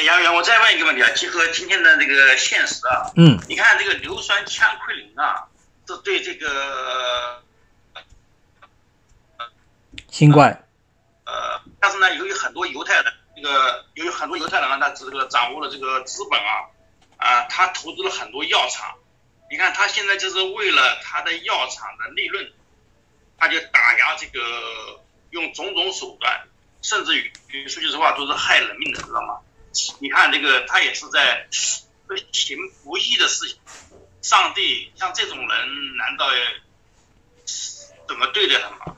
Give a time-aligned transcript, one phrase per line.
[0.00, 5.46] 哎，杨元，我再问一个问题啊，结合今天的这个现实啊，嗯，你看这个硫酸羟喹啉啊，
[5.84, 7.42] 这对这个
[10.08, 10.66] 新冠，
[11.26, 16.64] 呃，但是呢，由于很多犹太人，这个由于很多犹太人啊，他这个掌握了这个资本啊，
[17.18, 18.94] 啊，他投资了很多药厂，
[19.50, 22.50] 你看他现在就是为了他的药厂的利润，
[23.36, 24.40] 他就打压这个，
[25.28, 26.40] 用种种手段，
[26.80, 29.40] 甚至于说句实话都是害人命的，知道吗？
[30.00, 31.46] 你看这个，他也是在
[32.32, 33.58] 行不义的事情。
[34.22, 36.26] 上帝像这种人，难道
[38.06, 38.96] 怎么对待他们？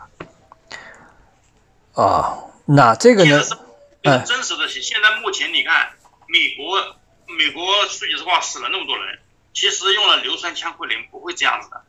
[1.95, 3.43] 啊，那这个呢？
[4.03, 4.69] 这是真实的。
[4.69, 5.95] 现在目前你看，
[6.27, 6.97] 美国
[7.27, 9.21] 美国说句实话死了那么多人，
[9.53, 11.85] 其实用了硫酸羟喹啉不会这样子的。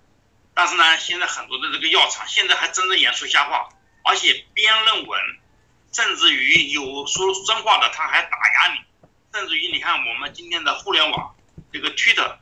[0.53, 3.69] 但是呢，现在很多的这个药厂现在还真的演出瞎话，
[4.03, 5.19] 而且编论文，
[5.93, 11.35] 甚至于有说真话的他还打压你，甚至于你看我们今天的互联网
[11.71, 12.37] 这个 Twitter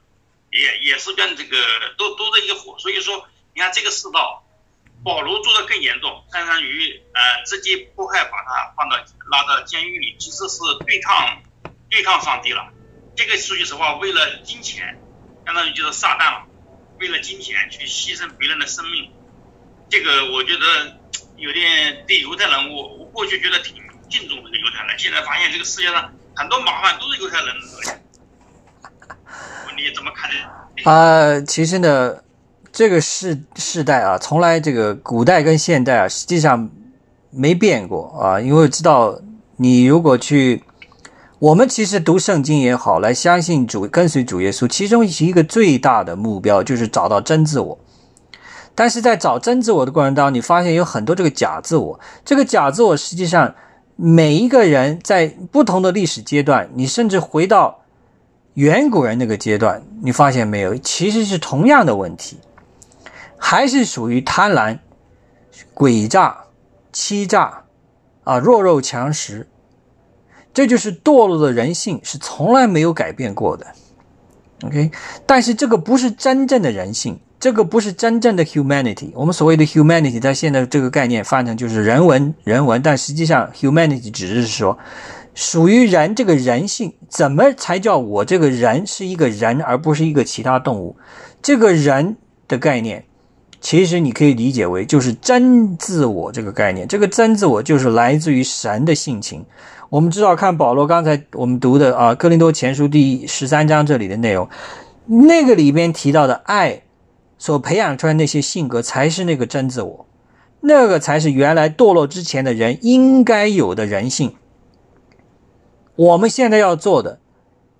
[0.52, 1.58] 也也是跟这个
[1.98, 2.80] 都都在一个火。
[2.80, 4.44] 所以说，你看这个世道。
[5.04, 8.98] 保罗做的更严重，相当于呃直接迫害，把他放到
[9.32, 11.42] 拉到监狱里，其实是对抗
[11.90, 12.72] 对抗上帝了。
[13.16, 15.02] 这个说句实话，为了金钱，
[15.44, 16.46] 相当于就是撒旦了。
[17.00, 19.12] 为了金钱去牺牲别人的生命，
[19.90, 21.00] 这个我觉得
[21.36, 23.76] 有点对犹太人，我我过去觉得挺
[24.10, 28.00] 敬重这个犹太人，现在发现这个世界上很多麻烦都是犹太人惹的。
[29.78, 30.38] 你怎么看呢？
[30.84, 32.16] 啊，其实呢。
[32.74, 36.70] 这个世世代啊，从来这个古代跟现代啊，实际上
[37.30, 38.40] 没变过啊。
[38.40, 39.20] 因为知道
[39.58, 40.64] 你如果去，
[41.38, 47.78] 我们其实读圣经也好，来相信主、跟随主耶稣，其中一个最大的目标就是找到真自我。
[48.74, 52.00] 但是在找真自我的过程当中，你发现有很多这个假自我。
[52.24, 53.54] 这个假自我实际上
[53.96, 57.82] 每一个人在不同的历史阶段，你甚至回到
[58.56, 62.40] 远古人那个阶段，你发现没有，其实是同样的问题。
[63.38, 64.78] 还是属于贪婪、
[65.74, 66.46] 诡诈、
[66.92, 67.64] 欺诈，
[68.24, 69.48] 啊，弱肉强食，
[70.54, 73.66] 这就是堕落的人性，是从来没有改变过的。
[74.64, 74.92] OK，
[75.26, 79.10] 但是这个不是真正的人性，这个不是真正的 humanity。
[79.16, 84.78] 我们所谓的 humanity，在现在这个概念翻成就是人文，人文，但实际上 humanity 只是说
[85.34, 90.96] 属于人这个人性，怎么才叫我这个人是一个人，而不是一个其他动物？
[91.42, 92.16] 这个人
[92.48, 93.04] 的概念。
[93.60, 99.46] 其实你可以理解为就是真自我这个概念，这个真自我就是来自于神的性情。
[99.90, 104.48] 我们知道，看保罗刚才我们读的啊《哥林多前书》第十三章这里的内容，
[105.06, 106.82] 那个里边提到的爱
[107.42, 110.06] 所培养出来那些性格，才是那个真自我，
[110.60, 114.36] 那个才是原来堕落之前的人应该有的人性。
[115.96, 117.20] 我们现在要做的，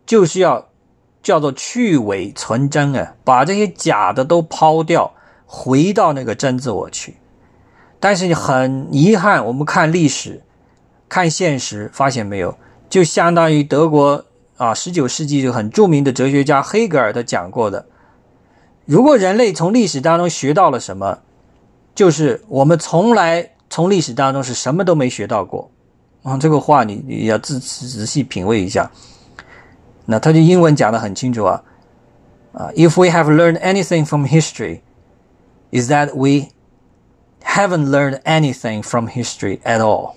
[0.04, 0.70] 就是要
[1.22, 5.14] 叫做去伪存真啊，把这些假的都抛掉。
[5.46, 7.18] 回到那个真自我去，
[8.00, 10.42] 但是很遗憾，我们看历史，
[11.08, 12.58] 看现实，发现没有，
[12.90, 17.86] 就相当于德国啊，十九世纪就很著名的哲学家黑格尔他讲过的，
[18.92, 21.18] 如果人类从历史当中学到了什么，
[21.96, 25.72] 就是我们从来从历史当中是什么都没学到过。
[26.24, 28.92] 啊，这个话你你要仔仔细品味一下。
[30.06, 31.64] 那他就英文讲的很清楚啊，
[32.52, 34.82] 啊，If we have learned anything from history。
[35.72, 36.50] is that we
[37.46, 40.16] haven't learned anything from history at all。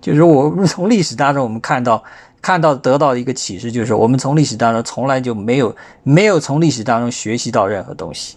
[0.00, 2.02] 就是我们从历史当中，我们看到
[2.40, 8.36] 看到得到的一个启示，就是我们从历史当中从来就没有没有从历史当中学习到任何东西，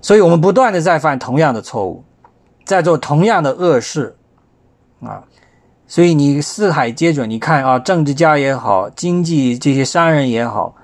[0.00, 2.04] 所以我们不断的在犯同样的错误，
[2.64, 4.16] 在做同样的恶事
[5.00, 5.24] 啊。
[5.86, 10.74] 所以你四海皆准，你看啊，政治家也好，经济这些商人也好。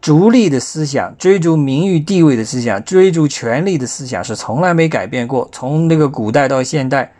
[0.00, 7.12] 逐利的思想，追逐名誉地位的思想，追逐权力的思想是从来没改变过，从那个古代到现代。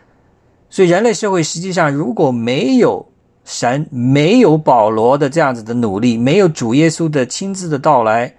[0.69, 3.05] 所以人类社会实际上如果没有
[3.51, 8.35] 神，没有保罗的这样子的努力，没有主耶稣的亲自的到来，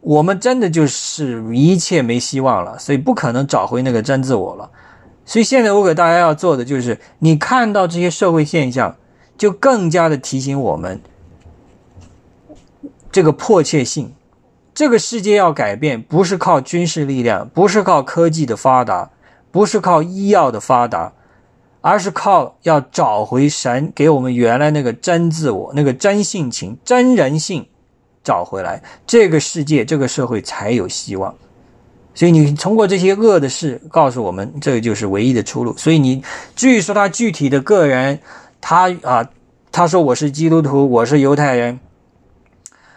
[0.00, 2.78] 我们真的就是一切没希望了。
[2.78, 4.70] 所以不可能找回那个真自我了。
[5.24, 8.94] 所以现在我给大家要做的就是，你看到这些社会现象，
[9.36, 11.00] 就更加的提醒我们。
[13.10, 14.14] 这个迫切性，
[14.72, 19.10] 这个世界要改变，不是靠军事力量，不是靠科技的发达，
[19.50, 21.12] 不是靠医药的发达，
[21.82, 27.66] 而是靠要找回神给我们原来那个真自我、那个真性情、真人性
[28.24, 31.34] 找回来，这个世界、这个社会才有希望。
[32.14, 35.76] 所以你通过这些恶的事告诉我们，这个就是唯一的出路。
[35.76, 36.24] 所以你
[36.56, 38.18] 至于说他具体的个人，
[38.58, 39.28] 他啊。
[39.74, 41.80] 他说我是基督徒，我是犹太人，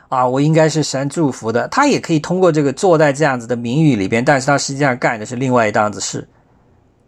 [0.09, 1.65] 啊，我应该是神祝福的。
[1.69, 6.27] 他也可以通过这个坐在这样子的名誉里边，但是他实际上干的是另外一档子事，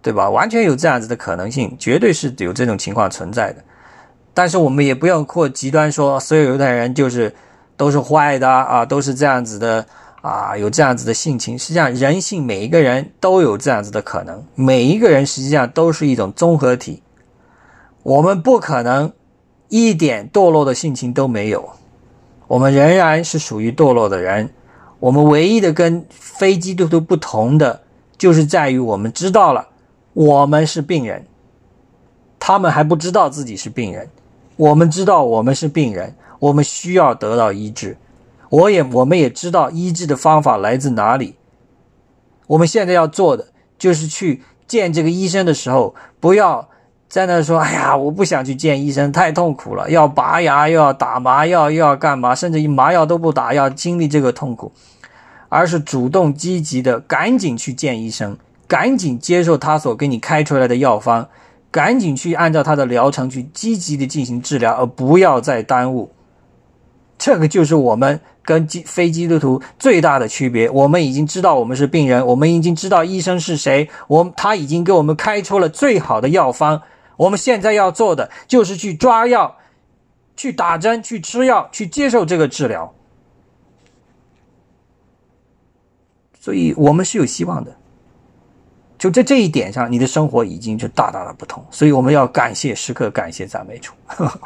[0.08, 0.30] 对吧？
[0.30, 3.62] 完全有这样子的可能性，绝对是有这种情况存在的。
[4.34, 7.36] 但是我们也不要扩极端说所有犹太人就是
[7.76, 9.86] 都是坏的啊，都是这样子的
[10.22, 11.60] 啊，有这样子的性情。
[11.60, 17.04] 实际上，人性每一个人都有这样子的可能，每一个人实际上都是一种综合体。
[18.04, 19.12] 我们不可能
[19.68, 21.70] 一点堕落的性情都没有，
[22.48, 24.50] 我们仍然是属于堕落的人。
[25.02, 27.82] 我们唯一的跟非基督徒不同的，
[28.18, 29.68] 就是在于我们知道了
[30.18, 31.28] 我们是病人，
[32.40, 34.10] 他们还不知道自己是病人。
[34.56, 37.96] 我们知道我们是病人，我们需要得到医治。
[38.50, 41.36] 我也我们也知道医治的方法来自哪里。
[42.48, 46.68] 我们现在要做的就是去见这个医生的时候，不要。
[47.08, 54.74] 在那说，哎呀，我不想去见医生，太痛苦了，要拔牙，又要打麻药，又要干嘛，甚至于麻药都不打，要经历这个痛苦，
[55.48, 58.38] 而是主动积极的，赶紧去见医生，
[58.68, 61.30] 赶紧接受他所给你开出来的药方，
[61.72, 66.12] 赶紧去按照他的疗程去积极的进行治疗，而不要再耽误。
[67.18, 70.70] 这个就是我们跟基非基督徒最大的区别。
[70.70, 76.84] 我们已经知道我们是病人，我们已经知道医生是谁，我他已经给我们开出了最好的药方。
[77.16, 79.58] 我们现在要做的就是去抓药、
[80.36, 82.94] 去打针、去吃药、去接受这个治疗，
[86.40, 87.76] 所以我们是有希望的。
[88.98, 91.64] 就在这一点上，你的生活已经就大大的不同。
[91.70, 93.94] 所以我们要感谢，时刻感谢赞美主。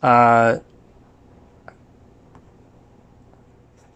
[0.00, 0.54] 啊，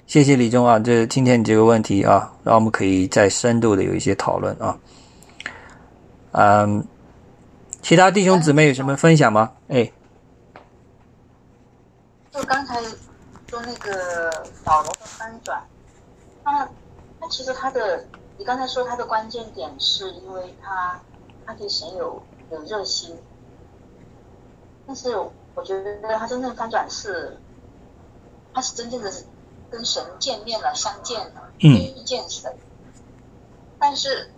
[0.04, 4.76] 谢谢李忠啊，这今天你这个问题啊，让我们可以再深度的有一些讨论啊。
[6.32, 6.86] 嗯，
[7.80, 9.52] 其他弟兄姊妹有什么分享吗？
[9.68, 9.90] 哎，
[12.30, 12.82] 就刚才
[13.48, 15.62] 说那个保罗的翻转，
[16.44, 16.68] 他
[17.20, 18.06] 他其实他的，
[18.36, 21.00] 你刚才说他的关键点是因为他
[21.46, 23.16] 他对神有有热心，
[24.86, 25.16] 但是。
[25.54, 27.36] 我觉得他真正翻转是，
[28.54, 29.12] 他是真正的
[29.70, 32.50] 跟神见面了、相见了、遇见神。
[33.78, 34.30] 但是，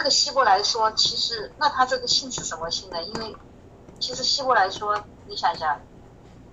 [0.00, 3.02] 那个希伯来说，其实那他这个信是什么信呢？
[3.02, 3.36] 因为
[3.98, 5.78] 其实希伯来说，你想想，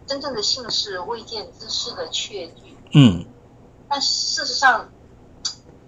[0.06, 2.78] 真正的信是未见之事的确据。
[2.94, 3.26] 嗯。
[3.88, 4.90] 但事实上，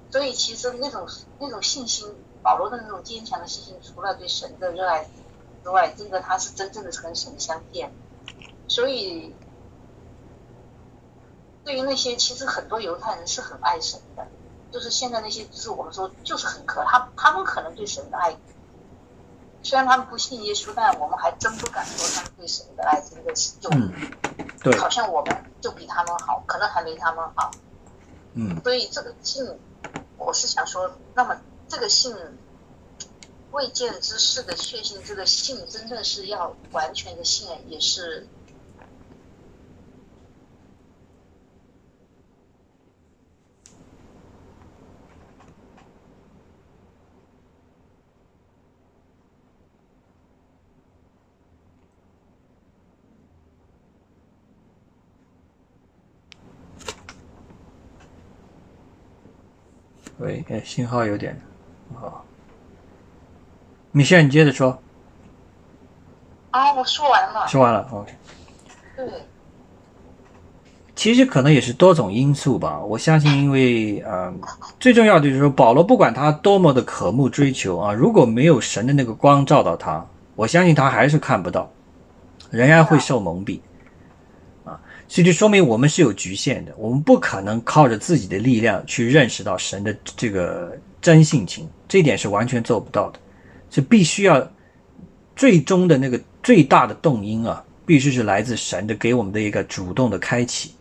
[0.09, 1.05] 所以其实那种
[1.37, 2.07] 那种信心，
[2.41, 5.05] 保罗的那种坚强的信心，除了对神的热爱。
[5.61, 7.91] 之外，真的他是真正的跟神相见，
[8.69, 9.35] 所以
[11.65, 14.25] 对于那些其实很多犹太人是很爱神的，
[14.71, 18.37] 就是现在那些就是我们说就是很可他他们可能对神的爱，
[19.63, 23.69] 虽然他们不信耶稣，但我们还真不敢说他们对神的爱真的是就，
[24.63, 27.51] 对，好像我们就比他们好，可能还没他们好，
[28.33, 29.45] 嗯，所以这个信，
[30.17, 32.15] 我是想说，那么这个信。
[33.51, 38.27] 未见之事的确信，这个信真正是要完全的信，也是。
[60.19, 61.39] 喂，哎，信号有点，
[61.95, 62.23] 好。
[63.91, 64.77] 米线，你接着说。
[66.51, 67.47] 啊，我说完了。
[67.47, 68.13] 说完了，OK。
[68.95, 69.05] 对。
[70.93, 72.79] 其实可能也是多种因素吧。
[72.79, 74.33] 我相信，因为呃，
[74.79, 81.71] 最重要的就是说，保罗不管他多么的渴慕追求啊，如果没有神的那个光照到他，我相信他还是看不到，
[82.51, 83.61] 仍然会受蒙蔽。
[85.09, 93.19] 所以就说明我们是有局限的，我们不可能靠着自己的力量去认识到神的这个真性情，这一点是完全做不到的。
[93.71, 94.51] 是必须要
[95.35, 100.71] 最终的那个最大的动因啊，必须是来自神的给我们的一个主动的开启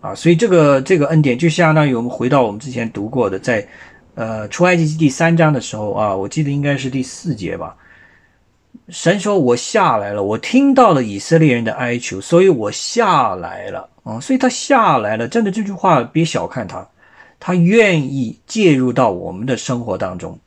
[0.00, 3.66] 啊，所以这个这个恩典就相当于我们回到我们之前读过的，在
[4.14, 7.76] 呃出埃及记第三章的时候啊，我记得应该是第四节吧。
[8.88, 16.86] 神说：“我下来了，我听到了以色列人的哀求，所以我下来了啊。”所以他下来了，真的这句话别小看他，
[17.40, 20.38] 他愿意介入到我们的生活当中。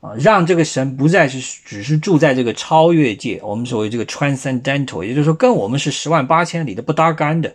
[0.00, 7.52] 啊，让这个神不再是只是住在这个超越界，我们所谓这个 transcendental，也就是说跟我们是十万八千里的不搭干的。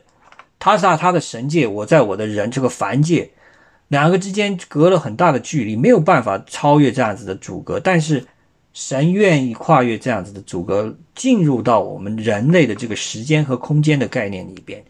[0.60, 3.30] 他在他的神界，我在我的人这个凡界，
[3.88, 7.80] 两个之间隔了很大的距离，没有办法超越这样子的阻隔。
[7.80, 8.26] 但是
[8.74, 14.84] 神愿意跨越这样子的阻隔，进入到我们人类的这个时间和空间的概念里边，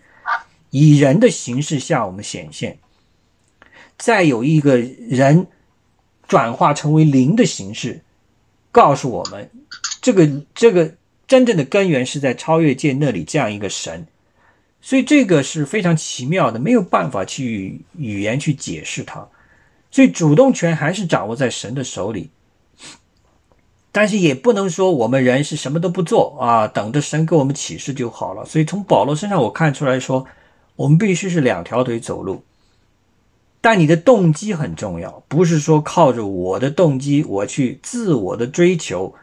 [0.69, 2.79] 以人的形式向我们显现。
[3.97, 5.47] 再有一个人
[6.27, 8.01] 转化成为灵的形式，
[8.71, 9.49] 告诉我们，
[10.01, 10.95] 这个这个
[11.27, 14.07] 真正的根源是在超越界那里这样一个神。
[14.81, 19.27] 所以这个是非常奇妙的，没有办法去语言去解释它。
[19.91, 22.29] 所以主动权还是掌握在神的手里，
[23.93, 28.43] 但是也不能说我们人是什么都不做啊，等着神给我们启示就好了。
[28.43, 30.25] 所以从保罗身上我看出来说，
[30.75, 32.43] 我们必须是两条腿走路，
[33.61, 39.13] 但你的动机很重要，不是说靠着我的动机我去自我的追求。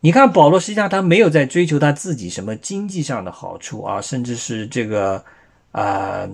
[0.00, 5.24] 你看，保罗实际上他没有在追求他自己什么经济上的好处啊，甚至是这个，
[5.70, 6.28] 啊，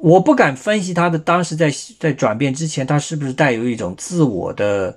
[0.00, 1.70] 我不敢分析他的当时在
[2.00, 4.96] 在转变之前，他是不是带有一种自我的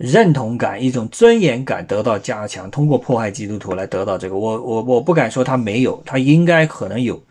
[0.00, 4.36] 认同感、一种尊严感得到加强，通过迫害基督徒来得到这个。
[4.36, 7.22] 我我我不敢说他没有，他应该可能有，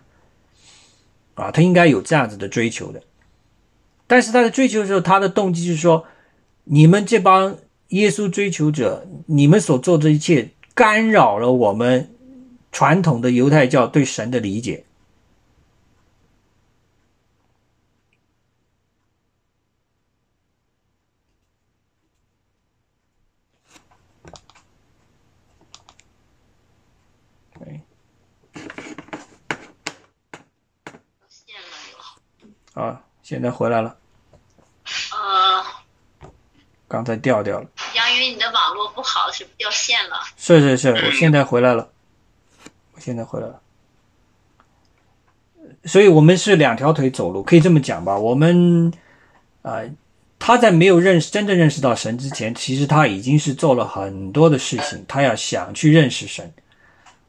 [1.33, 3.01] 啊，他应该有这样子的追求的。
[4.05, 6.05] 但是他的追求的时候，他的动机是说，
[6.65, 7.57] 你们这帮。
[7.89, 12.13] 耶稣追求者，你们所做的一切干扰了我们
[12.71, 14.85] 传统的犹太教对神的理解。
[27.57, 27.81] 对，
[32.79, 33.97] 啊，现在回来了。
[35.11, 36.29] 呃，
[36.87, 37.67] 刚才掉掉了。
[37.93, 40.17] 杨云你的网络不好，是掉线了。
[40.37, 41.89] 是是是，我现在回来了，
[42.93, 43.59] 我现在回来了。
[45.83, 48.17] 所以，我们是两条腿走路，可以这么讲吧？
[48.17, 48.93] 我们
[49.61, 49.81] 啊，
[50.39, 56.53] 他在没有认识、真正认识到神之前，其实他已经是做了很多的事情，他要想去认识神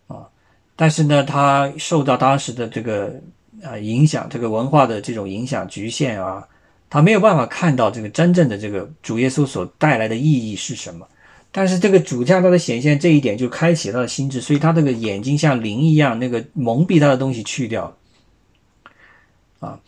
[0.06, 0.28] 啊。
[0.76, 3.20] 但是呢，他受到当时的这个
[3.64, 6.46] 啊影响，这个文化的这种影响局限啊。
[6.88, 11.06] 他没有办法看到这个真正的这个主耶稣所带来的意义是什么，
[11.52, 17.96] 但是这个主向他的显现这一点就开启他的心智，所以他这个眼睛像灵一样，那个蒙蔽他的东西去掉
[19.60, 19.78] 啊。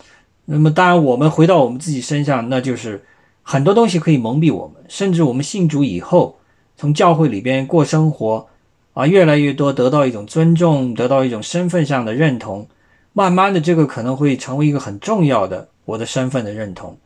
[0.45, 3.05] 那么当然，我们回到我们自己身上，那就是
[3.43, 6.39] 很多东西可以蒙蔽我们，甚至我们信主以后，
[6.77, 8.47] 从教会里边过生活
[8.93, 12.69] 啊，越来越多得到一种尊重，得到一种身份上的认同，
[13.13, 15.69] 慢慢的这个可能会成为一个很重要的。
[15.85, 16.97] 我的身份的认同，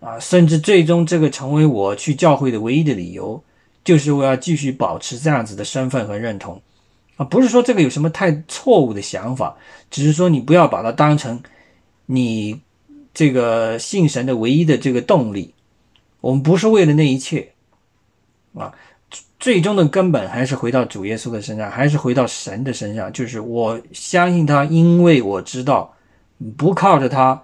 [0.00, 3.40] 啊，甚至最终这个成为我去教会的唯一的理由，
[3.84, 6.60] 就是我要继续保持这样子的身份和认同，
[7.16, 9.56] 啊，不是说这个有什么太错误的想法，
[9.92, 11.40] 只是说你不要把它当成
[12.06, 12.60] 你
[13.14, 15.54] 这个信神的唯一的这个动力。
[16.20, 17.52] 我们不是为了那一切，
[18.54, 18.74] 啊，
[19.44, 25.94] 最终的根本还是回到主耶稣的身上，还是回到神的身上，就是我相信他，因为我知道
[26.56, 27.42] 不靠着他。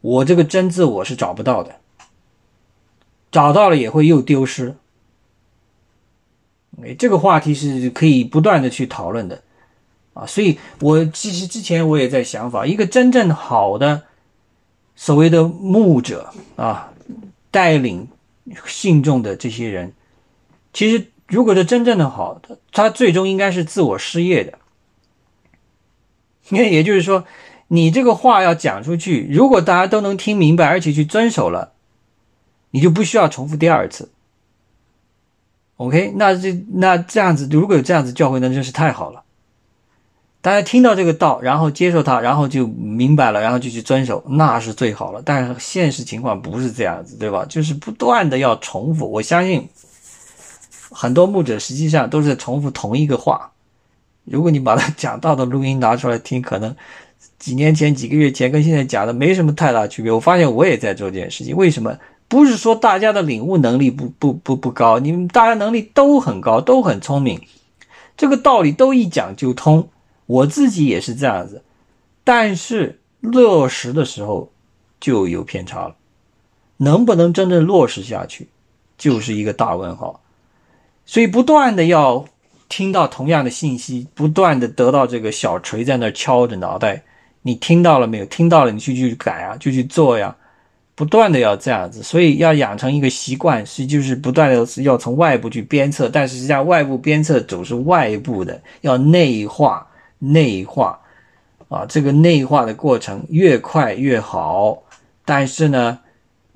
[0.00, 1.76] 我这个真自我是找不到的，
[3.30, 4.74] 找到了也会又丢失。
[6.82, 9.40] 哎，这个话题是可以不断的去讨论的，
[10.14, 14.02] 啊，所以我其实之前我也在想法，一个真正好的
[14.96, 16.92] 所谓的牧者啊，
[17.52, 18.08] 带领
[18.66, 19.92] 信众的这些人，
[20.72, 24.58] 其实如果是真正的好他，他最终应该是自我失业的。
[26.48, 27.24] 那 也就是说。
[27.70, 31.72] 你这个话要讲出去，如果大家都能听明白，而且去遵守了，
[32.70, 34.10] 你就不需要重复第二次。
[35.76, 39.22] OK，那这那这样子，如果有这样子教会，那真是太好了。
[40.40, 45.20] 大家听到这个道，然后接受它，然后就明白了，然后就去遵守，那是最好了。
[45.22, 47.44] 但是现实情况不是这样子，对吧？
[47.46, 49.06] 就是不断的要重复。
[49.12, 49.68] 我相信
[50.90, 53.52] 很多牧者实际上都是在重复同一个话。
[54.24, 56.74] 如果你把他讲到的录音拿出来听，可能。
[57.38, 60.10] 几年前、几个月前跟现在讲的没什么太大区别。
[60.10, 61.56] 我发现我也在做这件事情。
[61.56, 61.98] 为什么？
[62.28, 67.40] 不是说大家的领悟能力不不不不高，你们大家能力都很高，都很聪明，
[68.16, 69.88] 这个道理都一讲就通。
[70.26, 71.62] 我自己也是这样子，
[72.22, 74.50] 但是落实的时候
[75.00, 75.96] 就有偏差了。
[76.76, 78.48] 能不能真正落实下去，
[78.96, 80.20] 就是一个大问号。
[81.08, 82.22] 所以不断的要
[82.68, 87.02] 听到同样的信息，不断的得到这个小锤在那敲着脑袋。
[87.40, 88.26] 你听到了没有？
[88.26, 90.36] 听到了，你去去改啊，就去做呀。
[90.94, 99.86] 不断的要这样子，所以要养成一个习惯，是就是不断的要从外部去鞭策，但是实际上外部鞭策总是外部的，要内化
[100.18, 101.00] 内化
[101.70, 104.76] 啊，这个内化的过程越快越好。
[105.24, 105.98] 但是呢，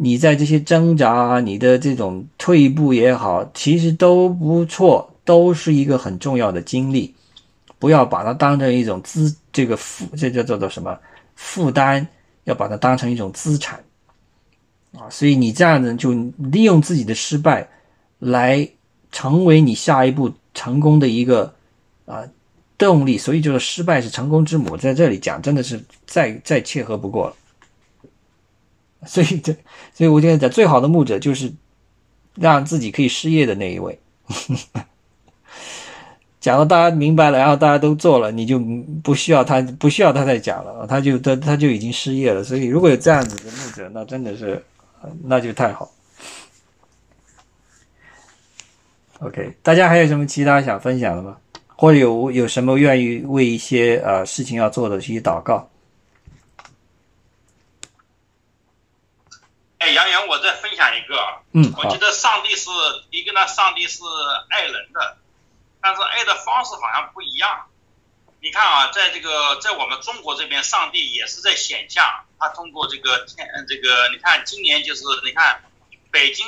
[0.03, 7.15] 你在这些挣扎，你的这种退步也好，其实都不错，都是一个很重要的经历。
[7.79, 10.99] 不要把它当成一种资，这个负，这叫做做什么
[11.37, 12.05] 负担？
[12.43, 13.79] 要把它当成一种资产
[14.99, 15.07] 啊！
[15.09, 17.69] 所以你这样子就利用自己的失败，
[18.19, 18.69] 来
[19.13, 21.55] 成为你下一步成功的一个
[22.07, 22.25] 啊
[22.77, 23.17] 动力。
[23.17, 27.37] 所以就是失败是成功之母，在这里讲真的是再再切合不过了。
[29.07, 29.53] 所以这，
[29.95, 31.53] 所以我现在讲最好的牧者就是
[32.35, 33.99] 让自己可以失业的那一位。
[36.41, 38.59] 讲到大家明白了，然后大家都做了，你就
[39.03, 42.43] 不需要他，不需要他再讲了，他就他他就已经失业了。
[42.43, 44.61] 所以如果有这样子的牧者，那真的是，
[45.23, 45.89] 那就太好。
[49.21, 51.37] OK，大家还有什么其他想分享的吗？
[51.77, 55.69] 或者有有什么愿意为一些呃事情要做的去祷告？
[59.83, 61.43] 哎，杨洋，我再分享一个。
[61.51, 62.71] 嗯，我觉得上帝是
[63.11, 64.01] 一个呢，上帝是
[64.49, 65.19] 爱人的。
[65.81, 67.69] 但是爱的方式好像不一样。
[68.41, 72.25] 你看啊，在这个在我们中国这边，上帝也是在显象。
[72.39, 75.65] 他通过这个天，这个你看，今年就是你看，
[76.13, 76.47] 北京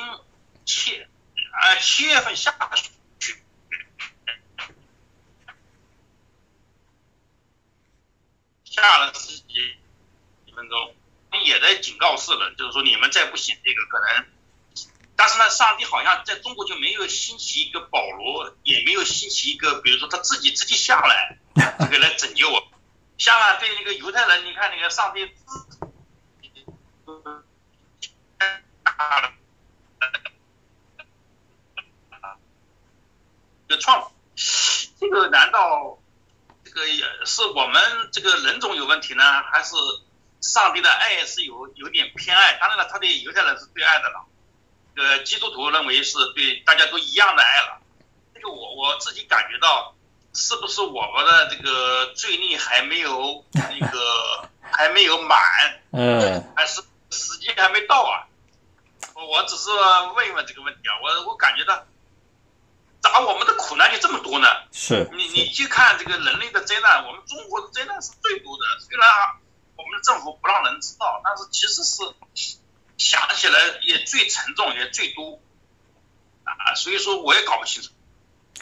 [0.64, 1.02] 七
[1.50, 3.34] 啊七月份下雪，
[8.64, 9.54] 下了十几
[10.46, 10.94] 几分钟，
[11.42, 14.26] 也在警告世人，就是说你们再不行，这个可能。
[15.16, 21.38] 但是呢，上帝好像在中国就没有兴起一个保罗，也没有兴起一个，比如说他自己直接下来，
[21.78, 22.66] 这个来拯救我。
[23.16, 25.30] 像啊，对那个犹太人，你看那个上帝，
[33.68, 34.12] 就创，
[35.00, 35.98] 这个难道
[36.64, 39.76] 这个也是我们这个人种有问题呢，还是
[40.44, 42.58] 上帝的爱是有有点偏爱？
[42.60, 44.26] 当然了，他对犹太人是最爱的了。
[44.96, 47.80] 呃，基督徒认为是对大家都一样的爱了，
[48.34, 49.96] 这个我我自己感觉到，
[50.34, 55.40] 是不是我们的这个罪孽还没有那个 还没有满，
[55.92, 58.28] 嗯，还是时间还没到啊？
[59.14, 59.70] 我我只是
[60.14, 61.84] 问一问这个问题啊，我我感觉到，
[63.00, 64.46] 咋我们的苦难就这么多呢？
[64.72, 69.08] 是，你你去看这个人类的灾难，我们中国的灾难是最多的，虽然
[70.02, 72.02] 政府不让人知道，但是其实是。
[72.96, 75.40] 想起来也最沉重，也最多
[76.44, 77.90] 啊，所以说我也搞不清楚。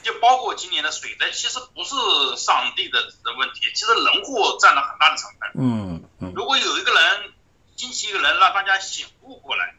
[0.02, 1.94] 就包括今年的水灾，其实不是
[2.36, 5.50] 上帝的的问题，其实人祸占了很大的成分。
[5.54, 6.32] 嗯嗯。
[6.34, 7.34] 如果有一个人
[7.76, 9.74] 惊起一个人，让大家醒悟过来，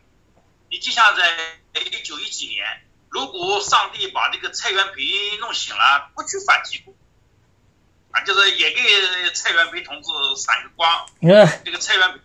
[0.70, 5.02] 你就像在一九一几年，如果上帝把这个蔡元培
[5.40, 6.94] 弄醒了，不去反击过，
[8.14, 8.82] 啊，就是也给
[9.34, 11.06] 蔡元培同志闪个光。
[11.66, 12.20] 这个蔡元培、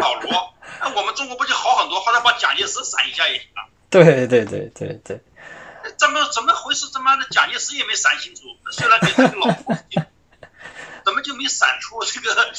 [0.00, 0.54] 保罗。
[0.80, 2.00] 那我们中国不就好很多？
[2.00, 3.68] 后来把蒋介石闪一下也行了。
[3.90, 5.22] 对对对对对。
[5.98, 6.86] 怎么怎么回事？
[6.92, 9.76] 他妈的蒋介石也没闪清楚，虽然给他个老婆，
[11.04, 12.52] 怎么就没闪出这个？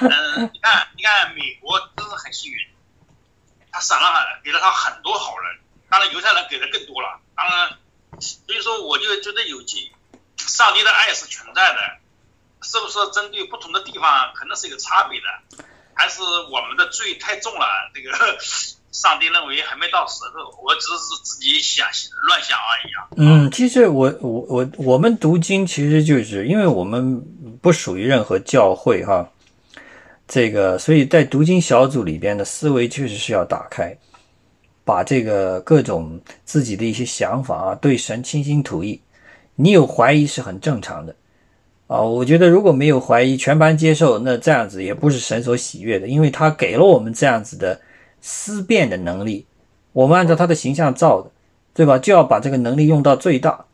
[0.00, 2.58] 嗯， 你看，你看，美国真是很幸运，
[3.70, 5.60] 他闪了，给了他很多好人。
[5.88, 7.20] 当然，犹太人给的更多了。
[7.36, 7.78] 当然，
[8.20, 9.92] 所以说我就觉得有劲，
[10.36, 11.80] 上帝的爱是存在的，
[12.62, 15.64] 是不是针对不同的地方可能是有差别的？
[15.94, 18.10] 还是我们的罪太重了，这个
[18.92, 21.86] 上帝认为还没到时候，我只是自己想
[22.26, 23.00] 乱想而已啊。
[23.18, 27.22] 嗯，其实我我我我们读经其实就是因为我们
[27.60, 29.28] 不属于任何教会哈，
[30.26, 33.96] 这个所以在读经小组里边的思维确实是要打开，
[34.84, 39.00] 把这个各种自己的一些想法啊对神倾心吐意，
[39.56, 41.14] 你有怀疑是很正常的。
[41.92, 47.78] 啊，我觉得如果没有怀疑，全盘接受，那这样子也不是神所喜悦的，因为他给了我们这样子的
[48.22, 49.44] 思辨的能力，
[49.92, 51.30] 我们按照他的形象造的，
[51.74, 51.98] 对吧？
[51.98, 53.66] 就要把这个能力用到最大，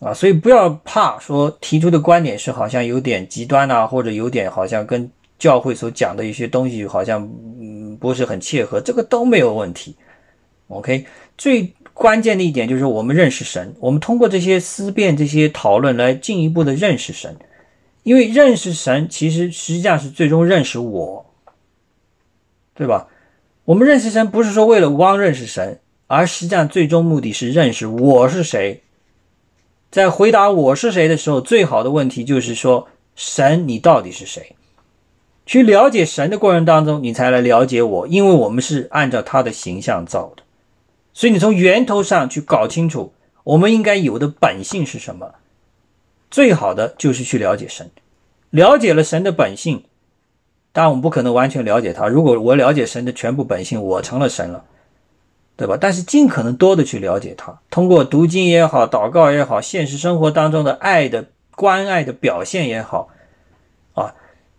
[0.00, 7.22] 啊，所以不要怕说提出的观点是好像有点极端啊，或者有点好像跟教会所讲的一些东西好像
[7.60, 9.94] 嗯不是很切合，这个都没有问题。
[10.66, 11.72] OK，最。
[11.98, 17.36] 关键的一点就是我们认识神，我们通过这些思辨、这些讨论来进一步的认识神，
[18.04, 21.26] 因为认识神其实实际上是最终认识我，
[22.76, 23.08] 对吧？
[23.64, 28.80] 我们认识神不是说为了光认识神，而实际上最终目的是认识我是谁。
[29.90, 34.54] 在回答我是谁的时候，最好的问题就是说神，你到底是谁？
[35.44, 40.44] 去了解神的过程当中，你才来了解我，因为我们是按照他的形象造的，
[41.18, 45.34] 所以你从源头上去搞清楚我们应该有的本性是什么。
[46.30, 47.90] 最好的就是去了解神，
[48.50, 49.82] 了解了神的本性，
[50.70, 52.06] 当然我们不可能完全了解他。
[52.06, 54.64] 如果我了解神的全部本性，我成了神了，
[55.56, 55.76] 对吧？
[55.80, 61.24] 但是尽可能多的去了解他，通过读经也好，祷告也好，现实生活当中的爱的
[61.56, 63.08] 关爱的表现也好，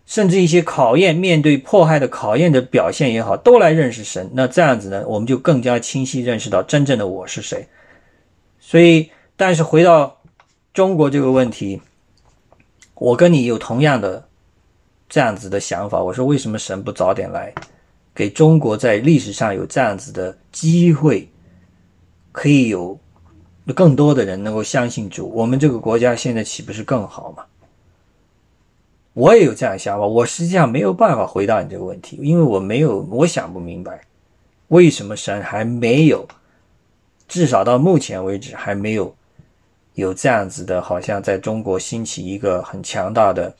[0.09, 4.27] 甚至一些考验，面对迫害的考验的表现也好，都来认识神。
[4.33, 7.67] 那这样子呢，我们就更加清晰认识到真正的我是谁。
[8.59, 10.17] 所以，但是回到。
[10.71, 11.81] 中国这个问题，
[12.93, 14.23] 我跟你有同样的
[15.09, 16.01] 这样子的想法。
[16.01, 17.51] 我说，为什么神不早点来，
[18.13, 21.27] 给中国在历史上有这样子的机会，
[22.31, 22.97] 可以有
[23.75, 27.43] 更多的人能够相信主，我们这个国家现在岂不是更好吗？
[29.13, 30.05] 我也有这样想法。
[30.05, 34.01] 我实际上没有办法回答你这个问题，因为我没有，我想不明白，
[34.69, 36.27] 为什么神还没有，
[37.27, 39.15] 至少到目前为止还没有。
[39.95, 43.53] 有这样子的，好像在中国兴起一个很强大的，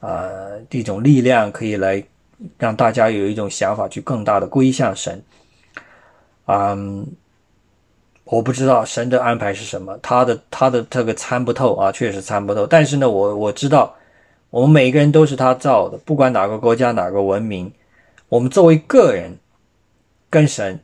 [0.00, 2.02] 呃，一种力量，可以来
[2.58, 5.22] 让大家有一种想法，去更大的归向神。
[6.46, 7.06] 嗯，
[8.24, 12.66] 我不知道神的安排是什么，他的他的这个参不透啊，确实参不透。
[12.66, 13.94] 但是呢，我我知道，
[14.50, 17.72] 我们每个人都是他造的，不管哪个国家哪个文明，
[18.28, 19.38] 我们作为个人
[20.28, 20.80] 跟神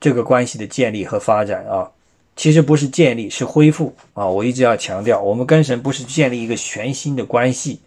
[0.00, 1.90] 这个关系的建立和发展啊。
[2.36, 4.26] 其实不是建立，是恢复啊！
[4.26, 7.78] 我一直要强调，我们跟神不是建立一个全新的关系，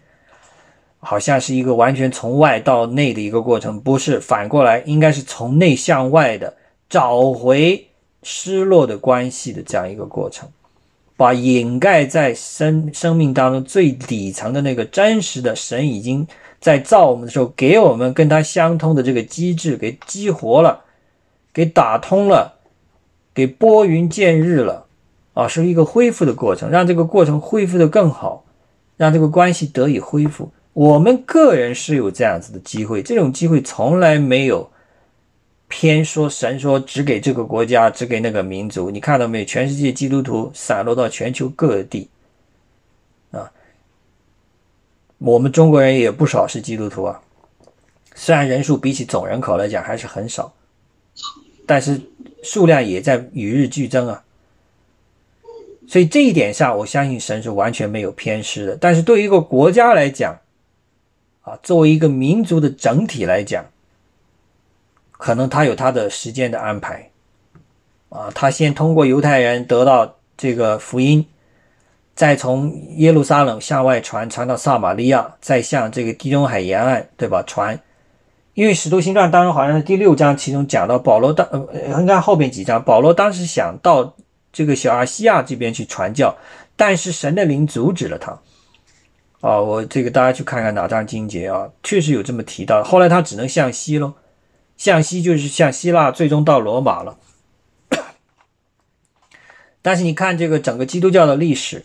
[1.00, 6.56] 好像是一个完全从外到内的一个过程，不是反过来，应该是从内向外的
[6.88, 7.86] 找回
[8.22, 10.48] 失落的关系的这样一个过程，
[11.18, 16.26] 把掩盖在生生命当中最底层的那个真实的神已经
[16.58, 20.84] 在造我们的时候给我们跟他相通的这个机制给激活了，
[21.52, 22.54] 给打通了。
[23.34, 24.86] 给拨云见日了，
[25.32, 28.44] 啊，是一个恢复的过程，让这个过程恢复的更好，
[28.96, 30.50] 让这个关系得以恢复。
[30.72, 34.68] 我们个人是有这样子的机会，这种机会从来没有
[35.68, 38.90] 偏说神说只给这个国家，只给那个民族。
[38.90, 39.44] 你看到没有？
[39.44, 42.08] 全世界基督徒散落到全球各地，
[43.30, 43.52] 啊，
[45.18, 47.20] 我们中国人也不少是基督徒啊，
[48.14, 50.52] 虽然人数比起总人口来讲还是很少，
[51.66, 52.00] 但是。
[52.40, 54.22] 数量也在与日俱增啊，
[55.88, 58.76] 所以这一点上，我相信神是完全没有偏失的。
[58.80, 60.38] 但是对于一个国家来讲，
[61.42, 63.66] 啊，作为一个民族的整体来讲，
[65.18, 67.10] 可能他有他的时间的安排，
[68.08, 71.26] 啊，他先通过犹太人得到这个福音，
[72.14, 77.42] 再从耶路撒冷向外传，传到撒玛利亚，再向这个地中海沿岸，对吧？
[77.46, 77.78] 传。
[78.54, 84.16] 因为《使徒行传》当中好像是第六章，其中讲到保罗当呃，应该后边几章，保罗当时想到
[84.52, 86.34] 这个小亚细亚这边去传教，
[86.74, 88.32] 但是神的灵阻止了他。
[89.40, 92.82] 啊，我这个大家去看看哪章经节啊，确实有这么提到。
[92.82, 94.12] 后来他只能向西喽，
[94.78, 97.18] 向西就是向希腊，最终到罗马了。
[99.82, 101.84] 但是你看这个整个基督教的历史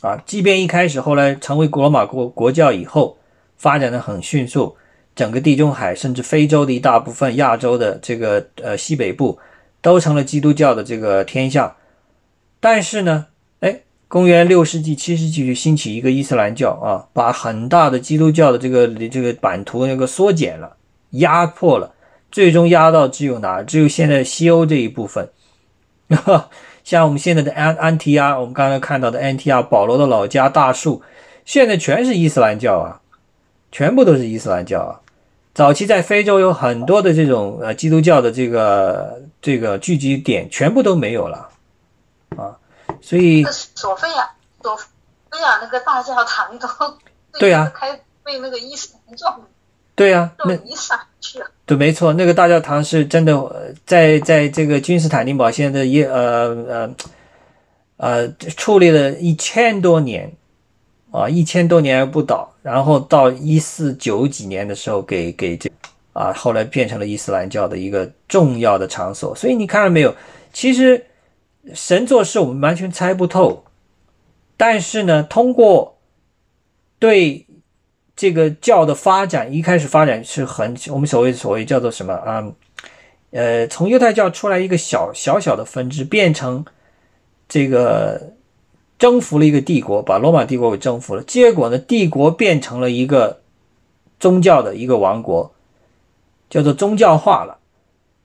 [0.00, 3.18] 啊，即便一开始后来成为罗马国国教以后，
[3.58, 4.78] 发展的很迅速。
[5.16, 9.38] 整个地中海，甚至非洲的一大部分，亚洲的这个呃西北部，
[9.82, 11.76] 都成了基督教的这个天下。
[12.60, 13.26] 但是呢，
[13.58, 20.76] 哎，公元六世纪、七世纪就兴起一个伊斯兰教啊，把很大的基督教的这个这个版图那个缩减了，
[21.10, 21.92] 压迫了，
[22.30, 23.62] 最终压到只有哪？
[23.62, 25.30] 只有现在西欧这一部分。
[26.82, 31.02] 像我们现在的安安提阿，我们刚才看到的安提阿，保罗的老家大树，
[31.44, 33.00] 现在全是伊斯兰教啊，
[33.70, 34.98] 全部都是伊斯兰教啊。
[35.52, 41.48] 早期在非洲有很多的这种呃基督教的这个这个聚集点，全部都没有了，
[42.36, 42.56] 啊，
[43.00, 44.30] 所以索菲亚
[44.62, 46.68] 索菲亚那个大教堂都
[47.38, 49.40] 对呀，开被那个伊斯兰教
[49.94, 56.94] 对呀，那伊斯兰去了，对，没错，那个大教堂是真的，在在这个君士坦丁堡现在也呃呃
[57.96, 60.32] 呃矗立了一千多年。
[61.12, 65.68] 啊，一千多年不倒，然后到一四九几年的时候，给给这
[66.12, 69.34] 啊，后来变成了伊斯兰教的一个重要的场所。
[69.34, 70.14] 所以你看到没有？
[70.52, 71.04] 其实
[71.74, 73.64] 神做事我们完全猜不透，
[74.56, 75.98] 但是呢，通过
[77.00, 77.44] 对
[78.20, 82.44] 这个教的发展，一开始发展是很我们所谓所谓叫做什么啊？
[83.30, 86.62] 呃，从犹太教出来一个小小小的分支，变成
[87.48, 88.34] 这个。
[88.98, 91.22] 征服了一个帝国，把罗马帝国给征服了。
[91.22, 93.40] 结果呢，帝国变成了一个
[94.18, 95.50] 宗教的一个王国，
[96.50, 97.56] 叫做宗教化了。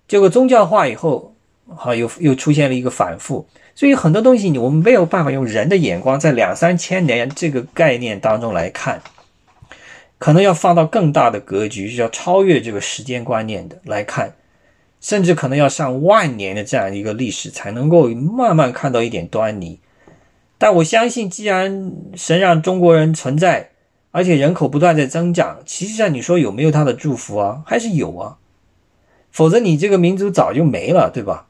[0.05, 1.33] 结果宗教化以后，
[1.73, 9.01] 好又又出现了一个反复，所以很多东西你我们没有办法用人的眼光在两三千年这个概念当中来看，
[10.17, 14.35] 可能要放到更大的格局，是要超越这个时间观念的来看，
[15.01, 19.79] 甚至可能要上万年的这样一个历史才能够慢慢看到一点端倪。
[20.57, 23.71] 但我相信，既然神让中国人存在，
[24.11, 27.61] 而且人口不断在增长，其实上你说有没有他的祝福啊？
[27.65, 28.37] 还是有啊。
[29.31, 31.47] 否则你这个民族早就没了，对吧？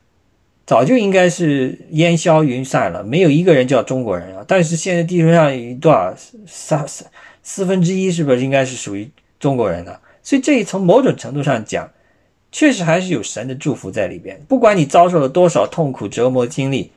[0.65, 4.43] 早就应该是烟消云散了，没有一个人叫中国人啊。
[4.47, 6.12] 但是现在地球上有多少
[6.47, 7.06] 三四
[7.47, 10.01] 四分之一是不是应该是属于中国人的？
[10.23, 11.91] 所以这从某种程度上讲，
[12.51, 14.41] 确实还是有神的祝福在里边。
[14.49, 16.91] 不管你遭受了多少痛苦折磨经历，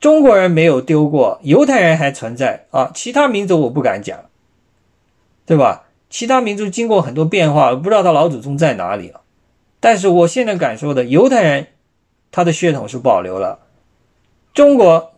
[0.00, 2.90] 中国人没有丢过，犹太人还存在啊。
[2.92, 4.24] 其他民族我不敢讲，
[5.46, 5.84] 对吧？
[6.10, 9.20] 其他民族经过很多变化，不知道他老祖宗在哪里了。
[9.78, 11.68] 但是我现在感受的犹太人，
[12.32, 13.60] 他的血统是保留了，
[14.52, 15.12] 中国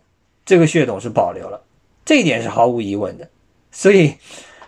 [0.45, 1.63] 这个血统是保留了，
[2.05, 3.27] 这一点是毫无疑问的。
[3.77, 4.13] 所以，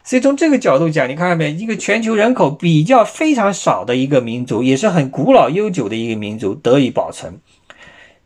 [0.03, 1.49] 所以从这个角度讲，你看到没？
[1.53, 7.31] 一个全球人口比较非常少的一个民族，也是很古老悠久的一个民族得以保存；